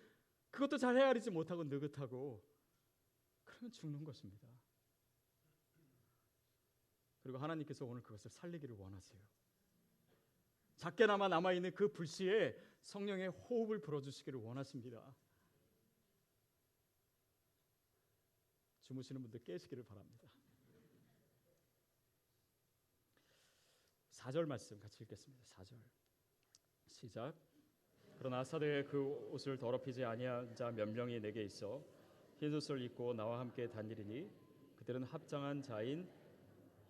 그것도 0.50 0.78
잘 0.78 0.96
헤아리지 0.96 1.30
못하고 1.30 1.62
느긋하고 1.62 2.42
그러면 3.44 3.70
죽는 3.70 4.02
것입니다. 4.02 4.48
그리고 7.22 7.38
하나님께서 7.38 7.84
오늘 7.84 8.02
그것을 8.02 8.30
살리기를 8.30 8.76
원하세요. 8.76 9.22
작게나마 10.76 11.28
남아 11.28 11.52
있는 11.52 11.72
그 11.74 11.92
불씨에 11.92 12.56
성령의 12.82 13.28
호흡을 13.28 13.80
불어 13.80 14.00
주시기를 14.00 14.40
원하십니다. 14.40 15.14
주무시는 18.80 19.22
분들 19.22 19.44
깨시기를 19.44 19.84
바랍니다. 19.84 20.28
4절 24.10 24.46
말씀 24.46 24.78
같이 24.80 25.02
읽겠습니다. 25.04 25.44
4절. 25.44 25.76
시작. 26.88 27.34
그러나 28.18 28.44
사대에 28.44 28.84
그 28.84 29.02
옷을 29.32 29.56
더럽히지 29.56 30.04
아니한 30.04 30.54
자 30.54 30.70
몇 30.70 30.88
명이 30.88 31.20
내게 31.20 31.42
있어 31.42 31.84
흰 32.38 32.54
옷을 32.54 32.80
입고 32.82 33.14
나와 33.14 33.40
함께 33.40 33.68
다니리니 33.68 34.30
그들은 34.78 35.04
합장한 35.04 35.62
자인 35.62 36.08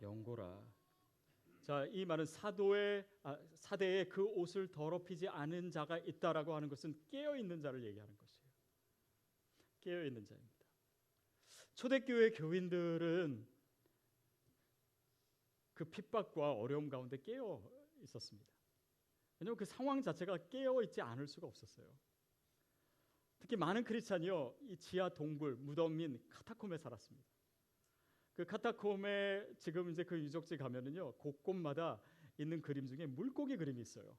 영고라. 0.03 0.63
자, 1.63 1.87
이 1.87 2.05
말은 2.05 2.27
사도의 2.27 3.07
아, 3.23 3.39
사대에 3.59 4.05
그 4.05 4.25
옷을 4.25 4.69
더럽히지 4.69 5.29
않은 5.29 5.71
자가 5.71 5.99
있다라고 5.99 6.55
하는 6.55 6.69
것은 6.69 7.01
깨어 7.09 7.37
있는 7.37 7.61
자를 7.61 7.85
얘기하는 7.85 8.17
것이에요. 8.17 8.43
깨어 9.81 10.05
있는 10.05 10.27
자입니다. 10.27 10.53
초대교회 11.75 12.31
교인들은 12.31 13.47
그 15.75 15.85
핍박과 15.85 16.53
어려움 16.53 16.89
가운데 16.89 17.17
깨어 17.17 17.63
있었습니다. 18.03 18.49
왜냐하면 19.39 19.57
그 19.57 19.65
상황 19.65 20.03
자체가 20.03 20.49
깨어 20.49 20.83
있지 20.83 21.01
않을 21.01 21.27
수가 21.27 21.47
없었어요. 21.47 21.87
특히 23.39 23.57
많은 23.57 23.83
크리스찬이요 23.83 24.57
이 24.69 24.77
지하 24.77 25.09
동굴 25.09 25.57
무덤인 25.57 26.23
카타콤에 26.29 26.79
살았습니다. 26.79 27.32
그 28.43 28.47
카타콤에 28.47 29.55
지금 29.57 29.89
이제 29.89 30.03
그 30.03 30.19
유적지 30.19 30.57
가면은요 30.57 31.13
곳곳마다 31.13 32.01
있는 32.37 32.61
그림 32.61 32.89
중에 32.89 33.07
물고기 33.07 33.57
그림이 33.57 33.81
있어요. 33.81 34.17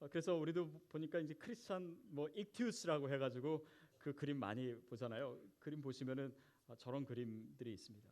어, 0.00 0.08
그래서 0.08 0.34
우리도 0.34 0.68
보니까 0.88 1.20
이제 1.20 1.34
크리스찬 1.34 1.96
뭐 2.08 2.28
ἰχθύς라고 2.34 3.08
해가지고 3.08 3.64
그 3.98 4.12
그림 4.14 4.40
많이 4.40 4.74
보잖아요. 4.88 5.40
그림 5.60 5.80
보시면은 5.80 6.34
아, 6.66 6.74
저런 6.74 7.04
그림들이 7.04 7.72
있습니다. 7.72 8.08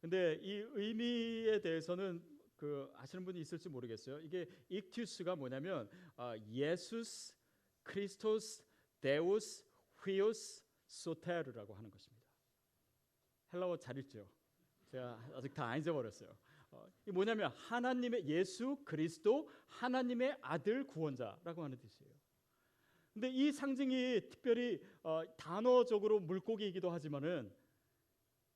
근데 0.00 0.40
이 0.40 0.64
의미에 0.72 1.60
대해서는 1.60 2.24
그 2.56 2.90
아시는 2.94 3.26
분이 3.26 3.38
있을지 3.40 3.68
모르겠어요. 3.68 4.20
이게 4.20 4.48
ἰχθύς가 4.70 5.36
뭐냐면 5.36 5.86
아, 6.16 6.34
Ἰησοῦς 6.48 7.34
Χριστός 7.82 8.64
Θεοῦ 9.00 9.66
Υἱός 10.02 10.64
Σωτήρ라고 10.86 11.74
하는 11.74 11.90
것입니다. 11.90 12.24
헬라어 13.52 13.76
잘 13.76 13.98
읽죠. 13.98 14.26
제가 14.86 15.18
아직 15.34 15.52
다 15.54 15.67
안 15.67 15.80
잊어버렸어요. 15.80 16.36
어, 16.72 16.86
이 17.06 17.10
뭐냐면 17.10 17.50
하나님의 17.52 18.26
예수 18.26 18.76
그리스도 18.84 19.48
하나님의 19.68 20.38
아들 20.40 20.86
구원자라고 20.86 21.64
하는 21.64 21.78
뜻이에요. 21.78 22.12
근데 23.12 23.30
이 23.30 23.50
상징이 23.50 24.28
특별히 24.30 24.80
어, 25.02 25.22
단어적으로 25.36 26.20
물고기이기도 26.20 26.90
하지만은 26.90 27.50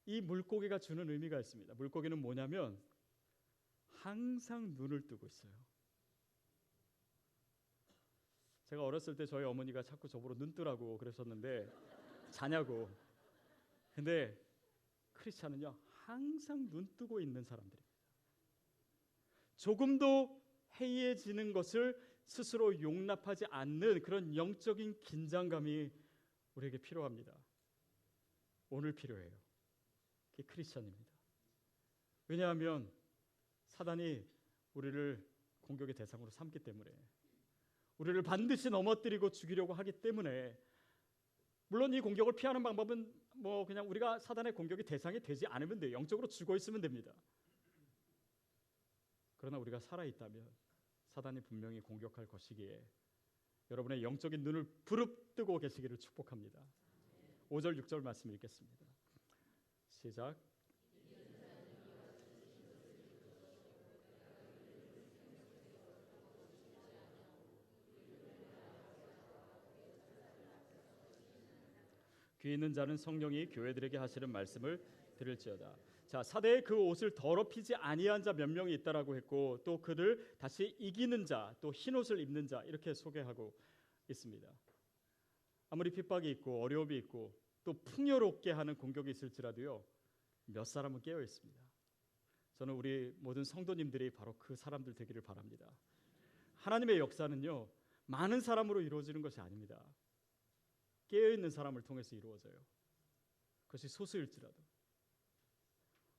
이 0.06 0.20
물고기가 0.20 0.78
주는 0.78 1.08
의미가 1.08 1.40
있습니다. 1.40 1.74
물고기는 1.74 2.20
뭐냐면 2.20 2.78
항상 3.90 4.74
눈을 4.76 5.06
뜨고 5.06 5.26
있어요. 5.26 5.52
제가 8.66 8.84
어렸을 8.84 9.16
때 9.16 9.26
저희 9.26 9.44
어머니가 9.44 9.82
자꾸 9.82 10.08
저보러 10.08 10.36
눈 10.36 10.54
뜨라고 10.54 10.96
그러셨는데 10.98 11.72
자냐고. 12.30 12.88
근데 13.94 14.38
크리스찬은요 15.14 15.76
항상 16.06 16.68
눈 16.70 16.88
뜨고 16.96 17.20
있는 17.20 17.44
사람들입니다. 17.44 17.90
조금도 19.56 20.40
해이해지는 20.80 21.52
것을 21.52 21.98
스스로 22.24 22.80
용납하지 22.80 23.46
않는 23.46 24.02
그런 24.02 24.34
영적인 24.34 25.02
긴장감이 25.02 25.90
우리에게 26.54 26.78
필요합니다. 26.78 27.32
오늘 28.70 28.92
필요해요. 28.92 29.32
그게 30.30 30.44
크리스천입니다. 30.44 31.10
왜냐하면 32.28 32.90
사단이 33.66 34.24
우리를 34.74 35.28
공격의 35.62 35.94
대상으로 35.94 36.30
삼기 36.30 36.60
때문에 36.60 36.90
우리를 37.98 38.22
반드시 38.22 38.70
넘어뜨리고 38.70 39.30
죽이려고 39.30 39.74
하기 39.74 39.92
때문에 39.92 40.56
물론 41.68 41.92
이 41.92 42.00
공격을 42.00 42.34
피하는 42.34 42.62
방법은 42.62 43.12
뭐 43.32 43.64
그냥 43.64 43.88
우리가 43.88 44.18
사단의 44.18 44.54
공격이 44.54 44.82
대상이 44.84 45.20
되지 45.20 45.46
않으면 45.46 45.78
돼요. 45.78 45.92
영적으로 45.92 46.28
죽어 46.28 46.56
있으면 46.56 46.80
됩니다. 46.80 47.12
그러나 49.38 49.58
우리가 49.58 49.80
살아 49.80 50.04
있다면 50.04 50.46
사단이 51.08 51.40
분명히 51.42 51.80
공격할 51.80 52.26
것이기에 52.26 52.84
여러분의 53.70 54.02
영적인 54.02 54.42
눈을 54.42 54.64
부릅뜨고 54.84 55.58
계시기를 55.58 55.96
축복합니다. 55.98 56.60
5절 57.48 57.80
6절 57.82 58.02
말씀 58.02 58.30
읽겠습니다. 58.32 58.86
시작. 59.88 60.49
귀 72.40 72.54
있는 72.54 72.72
자는 72.72 72.96
성령이 72.96 73.50
교회들에게 73.50 73.96
하시는 73.98 74.30
말씀을 74.30 74.82
들을지어다. 75.16 75.76
자, 76.06 76.22
사대에 76.22 76.62
그 76.62 76.74
옷을 76.76 77.14
더럽히지 77.14 77.74
아니한 77.76 78.22
자 78.22 78.32
몇 78.32 78.48
명이 78.48 78.72
있다라고 78.74 79.14
했고 79.16 79.60
또 79.64 79.80
그를 79.80 80.24
다시 80.38 80.74
이기는 80.78 81.24
자, 81.26 81.54
또 81.60 81.70
흰 81.72 81.94
옷을 81.94 82.18
입는 82.18 82.46
자 82.46 82.62
이렇게 82.64 82.92
소개하고 82.94 83.54
있습니다. 84.08 84.48
아무리 85.68 85.90
핍박이 85.92 86.28
있고 86.32 86.62
어려움이 86.62 86.96
있고 86.98 87.32
또 87.62 87.74
풍요롭게 87.84 88.50
하는 88.50 88.74
공격이 88.74 89.10
있을지라도요. 89.10 89.84
몇 90.46 90.64
사람은 90.64 91.02
깨어 91.02 91.20
있습니다. 91.22 91.60
저는 92.56 92.74
우리 92.74 93.14
모든 93.20 93.44
성도님들이 93.44 94.10
바로 94.10 94.34
그 94.38 94.56
사람들 94.56 94.94
되기를 94.94 95.22
바랍니다. 95.22 95.70
하나님의 96.56 96.98
역사는요. 96.98 97.68
많은 98.06 98.40
사람으로 98.40 98.80
이루어지는 98.80 99.22
것이 99.22 99.40
아닙니다. 99.40 99.80
깨어 101.10 101.30
있는 101.30 101.50
사람을 101.50 101.82
통해서 101.82 102.16
이루어져요. 102.16 102.54
그것이 103.66 103.88
소수일지라도. 103.88 104.54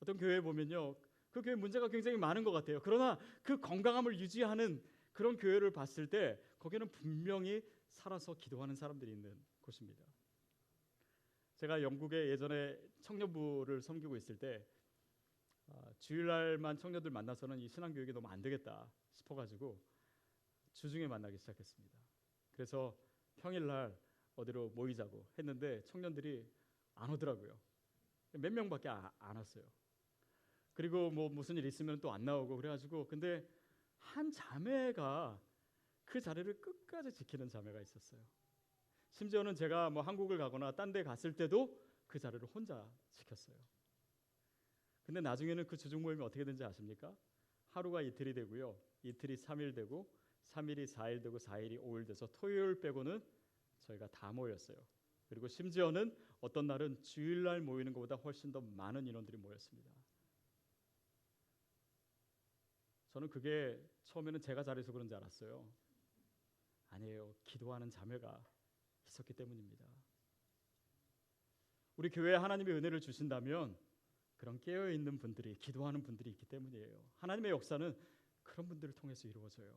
어떤 0.01 0.17
교회에 0.17 0.41
보면요. 0.41 0.95
그 1.31 1.41
교회 1.41 1.55
문제가 1.55 1.87
굉장히 1.87 2.17
많은 2.17 2.43
것 2.43 2.51
같아요. 2.51 2.79
그러나 2.81 3.17
그 3.41 3.59
건강함을 3.59 4.19
유지하는 4.19 4.83
그런 5.13 5.37
교회를 5.37 5.71
봤을 5.71 6.07
때 6.07 6.39
거기는 6.59 6.89
분명히 6.91 7.63
살아서 7.89 8.33
기도하는 8.35 8.75
사람들이 8.75 9.11
있는 9.11 9.37
곳입니다. 9.61 10.05
제가 11.55 11.81
영국에 11.81 12.29
예전에 12.29 12.77
청년부를 13.01 13.81
섬기고 13.81 14.17
있을 14.17 14.37
때 14.37 14.65
아, 15.67 15.93
주일날만 15.99 16.77
청년들 16.77 17.11
만나서는 17.11 17.61
이 17.61 17.67
신앙 17.67 17.93
교육이 17.93 18.11
너무 18.11 18.27
안 18.27 18.41
되겠다 18.41 18.91
싶어가지고 19.13 19.79
주중에 20.73 21.07
만나기 21.07 21.37
시작했습니다. 21.37 21.97
그래서 22.53 22.97
평일날 23.37 23.97
어디로 24.35 24.69
모이자고 24.69 25.27
했는데 25.37 25.83
청년들이 25.85 26.45
안 26.95 27.09
오더라고요. 27.09 27.57
몇 28.33 28.51
명밖에 28.51 28.89
아, 28.89 29.11
안 29.19 29.35
왔어요. 29.35 29.63
그리고 30.73 31.09
뭐 31.11 31.29
무슨 31.29 31.57
일 31.57 31.65
있으면 31.65 31.99
또 31.99 32.11
안 32.11 32.23
나오고 32.23 32.55
그래가지고 32.57 33.07
근데 33.07 33.45
한 33.97 34.31
자매가 34.31 35.41
그 36.05 36.19
자리를 36.21 36.59
끝까지 36.61 37.11
지키는 37.13 37.49
자매가 37.49 37.81
있었어요. 37.81 38.21
심지어는 39.11 39.55
제가 39.55 39.89
뭐 39.89 40.01
한국을 40.03 40.37
가거나 40.37 40.71
딴 40.75 40.91
데 40.91 41.03
갔을 41.03 41.33
때도 41.35 41.77
그 42.07 42.19
자리를 42.19 42.45
혼자 42.47 42.89
지켰어요. 43.11 43.55
근데 45.05 45.21
나중에는 45.21 45.67
그 45.67 45.77
주중 45.77 46.01
모임이 46.01 46.21
어떻게 46.23 46.43
된지 46.43 46.63
아십니까? 46.63 47.15
하루가 47.69 48.01
이틀이 48.01 48.33
되고요. 48.33 48.79
이틀이 49.03 49.35
3일 49.35 49.75
되고 49.75 50.09
3일이 50.43 50.85
4일 50.85 51.21
되고 51.21 51.37
4일이 51.37 51.81
5일 51.81 52.07
돼서 52.07 52.27
토요일 52.33 52.79
빼고는 52.79 53.21
저희가 53.81 54.07
다 54.07 54.31
모였어요. 54.31 54.77
그리고 55.27 55.47
심지어는 55.47 56.15
어떤 56.41 56.67
날은 56.67 57.01
주일날 57.03 57.61
모이는 57.61 57.93
것보다 57.93 58.15
훨씬 58.15 58.51
더 58.51 58.61
많은 58.61 59.07
인원들이 59.07 59.37
모였습니다. 59.37 59.89
저는 63.09 63.29
그게 63.29 63.81
처음에는 64.05 64.41
제가 64.41 64.63
잘해서 64.63 64.91
그런 64.91 65.07
줄 65.07 65.17
알았어요. 65.17 65.65
아니에요. 66.89 67.35
기도하는 67.45 67.89
자매가 67.89 68.43
있었기 69.09 69.33
때문입니다. 69.33 69.85
우리 71.97 72.09
교회에 72.09 72.35
하나님의 72.35 72.75
은혜를 72.75 72.99
주신다면 72.99 73.77
그런 74.37 74.59
깨어 74.61 74.89
있는 74.89 75.19
분들이 75.19 75.55
기도하는 75.59 76.01
분들이 76.03 76.31
있기 76.31 76.45
때문이에요. 76.45 77.05
하나님의 77.17 77.51
역사는 77.51 77.95
그런 78.43 78.67
분들을 78.67 78.95
통해서 78.95 79.27
이루어져요. 79.27 79.73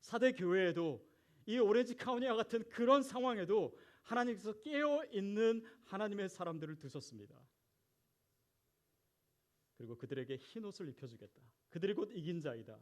사대 0.00 0.32
교회에도 0.32 1.06
이 1.46 1.58
오렌지 1.58 1.96
카운티와 1.96 2.34
같은 2.36 2.68
그런 2.68 3.02
상황에도 3.02 3.76
하나님께서 4.02 4.52
깨어 4.60 5.04
있는 5.12 5.64
하나님의 5.84 6.28
사람들을 6.28 6.76
두셨습니다. 6.78 7.40
그리고 9.76 9.96
그들에게 9.96 10.36
흰 10.36 10.64
옷을 10.64 10.88
입혀주겠다. 10.88 11.42
그들이 11.70 11.94
곧 11.94 12.10
이긴 12.12 12.40
자이다. 12.40 12.78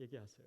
얘기하세요. 0.00 0.46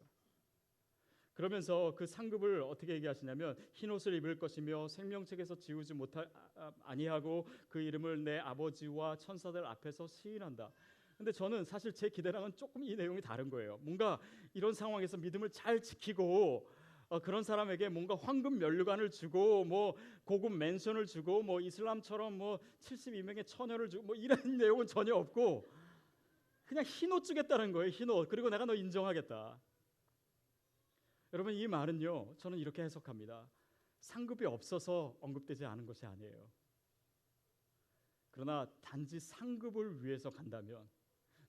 그러면서 1.34 1.96
그 1.96 2.06
상급을 2.06 2.62
어떻게 2.62 2.94
얘기하시냐면 2.96 3.56
흰 3.74 3.90
옷을 3.92 4.14
입을 4.16 4.38
것이며 4.38 4.90
생명책에서 4.90 5.56
지우지 5.56 5.94
못하 5.94 6.26
아, 6.56 6.72
아니하고 6.84 7.48
그 7.70 7.82
이름을 7.82 8.24
내 8.24 8.40
아버지와 8.40 9.16
천사들 9.18 9.66
앞에서 9.66 10.06
시인한다. 10.06 10.72
근데 11.18 11.32
저는 11.32 11.64
사실 11.64 11.94
제 11.94 12.10
기대랑은 12.10 12.56
조금 12.56 12.84
이 12.84 12.96
내용이 12.96 13.22
다른 13.22 13.50
거예요. 13.50 13.78
뭔가 13.82 14.20
이런 14.54 14.74
상황에서 14.74 15.18
믿음을 15.18 15.50
잘 15.50 15.82
지키고 15.82 16.70
어, 17.10 17.20
그런 17.20 17.44
사람에게 17.44 17.90
뭔가 17.90 18.16
황금 18.16 18.60
면류관을 18.60 19.10
주고 19.10 19.66
뭐 19.66 19.96
고급 20.24 20.54
맨션을 20.54 21.08
주고 21.08 21.42
뭐 21.42 21.60
이슬람처럼 21.60 22.38
뭐 22.38 22.60
72명의 22.80 23.46
처녀를 23.48 23.90
주고 23.90 24.04
뭐 24.04 24.16
이런 24.16 24.38
내용은 24.58 24.86
전혀 24.86 25.16
없고 25.16 25.72
그냥 26.66 26.84
흰옷 26.84 27.24
주겠다는 27.24 27.72
거예요. 27.72 27.90
흰 27.90 28.12
옷. 28.12 28.30
그리고 28.30 28.50
내가 28.50 28.66
너 28.66 28.76
인정하겠다. 28.76 29.60
여러분 31.34 31.54
이 31.56 31.68
말은요. 31.68 32.36
저는 32.38 32.60
이렇게 32.60 32.84
해석합니다. 32.84 33.50
상급이 34.00 34.46
없어서 34.46 35.18
언급되지 35.20 35.66
않은 35.66 35.88
것이 35.88 36.06
아니에요. 36.06 36.48
그러나 38.30 38.68
단지 38.82 39.20
상급을 39.20 40.04
위해서 40.04 40.30
간다면 40.32 40.88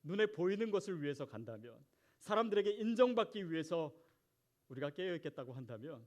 눈에 0.03 0.25
보이는 0.27 0.71
것을 0.71 1.03
위해서 1.03 1.27
간다면 1.27 1.79
사람들에게 2.21 2.71
인정받기 2.71 3.51
위해서 3.51 3.95
우리가 4.71 4.91
깨어 4.91 5.15
있겠다고 5.17 5.53
한다면 5.53 6.07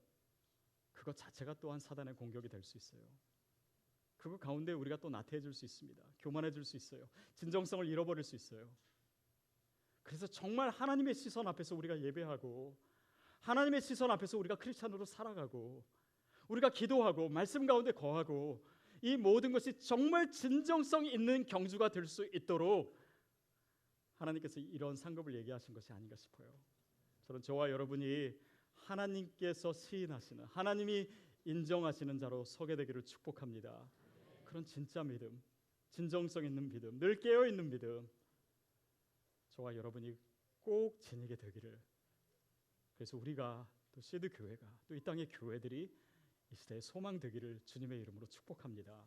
그것 0.94 1.16
자체가 1.16 1.56
또한 1.60 1.80
사단의 1.80 2.16
공격이 2.16 2.48
될 2.50 2.64
수 2.64 2.78
있어요. 2.78 3.02
그거 4.18 4.38
가운데 4.38 4.72
우리가 4.72 4.98
또 4.98 5.10
나태해질 5.10 5.54
수 5.54 5.66
있습니다. 5.66 6.02
교만해질 6.22 6.64
수 6.64 6.78
있어요. 6.78 7.08
진정성을 7.36 7.86
잃어버릴 7.86 8.24
수 8.24 8.36
있어요. 8.36 8.70
그래서 10.02 10.28
정말 10.28 10.70
하나님의 10.70 11.14
시선 11.14 11.46
앞에서 11.48 11.76
우리가 11.76 12.00
예배하고 12.00 12.78
하나님의 13.42 13.82
시선 13.82 14.12
앞에서 14.12 14.38
우리가 14.38 14.56
크리스찬으로 14.56 15.04
살아가고 15.06 15.84
우리가 16.48 16.70
기도하고 16.70 17.28
말씀 17.28 17.66
가운데 17.66 17.92
거하고 17.92 18.66
이 19.02 19.18
모든 19.18 19.52
것이 19.52 19.78
정말 19.80 20.32
진정성 20.32 21.06
있는 21.06 21.46
경주가 21.46 21.90
될 21.90 22.08
수 22.08 22.26
있도록 22.34 22.98
하나님께서 24.16 24.62
이런 24.62 24.96
상급을 24.96 25.36
얘기하신 25.36 25.74
것이 25.74 25.92
아닌가 25.92 26.16
싶어요. 26.16 26.48
저는 27.24 27.42
저와 27.42 27.70
여러분이 27.70 28.34
하나님께서 28.84 29.74
시인하시는 29.74 30.46
하나님이 30.46 31.10
인정하시는 31.46 32.18
자로 32.20 32.44
서게 32.46 32.76
되기를 32.76 33.04
축복합니다. 33.04 33.90
그런 34.46 34.66
진짜 34.66 35.04
믿음, 35.04 35.42
진정성 35.92 36.46
있는 36.46 36.70
믿음, 36.70 37.00
늘 37.00 37.20
깨어 37.20 37.46
있는 37.48 37.70
믿음. 37.70 38.08
저와 39.50 39.76
여러분이 39.76 40.18
꼭 40.64 41.00
지니게 41.02 41.36
되기를. 41.36 41.80
그래서 42.96 43.18
우리가 43.18 43.68
또 43.92 44.02
시드 44.02 44.30
교회가 44.30 44.66
또 44.88 44.96
이 44.96 45.00
땅의 45.02 45.28
교회들이 45.30 45.90
이 46.52 46.56
시대의 46.56 46.82
소망 46.82 47.20
되기를 47.20 47.60
주님의 47.66 48.00
이름으로 48.02 48.28
축복합니다. 48.28 49.04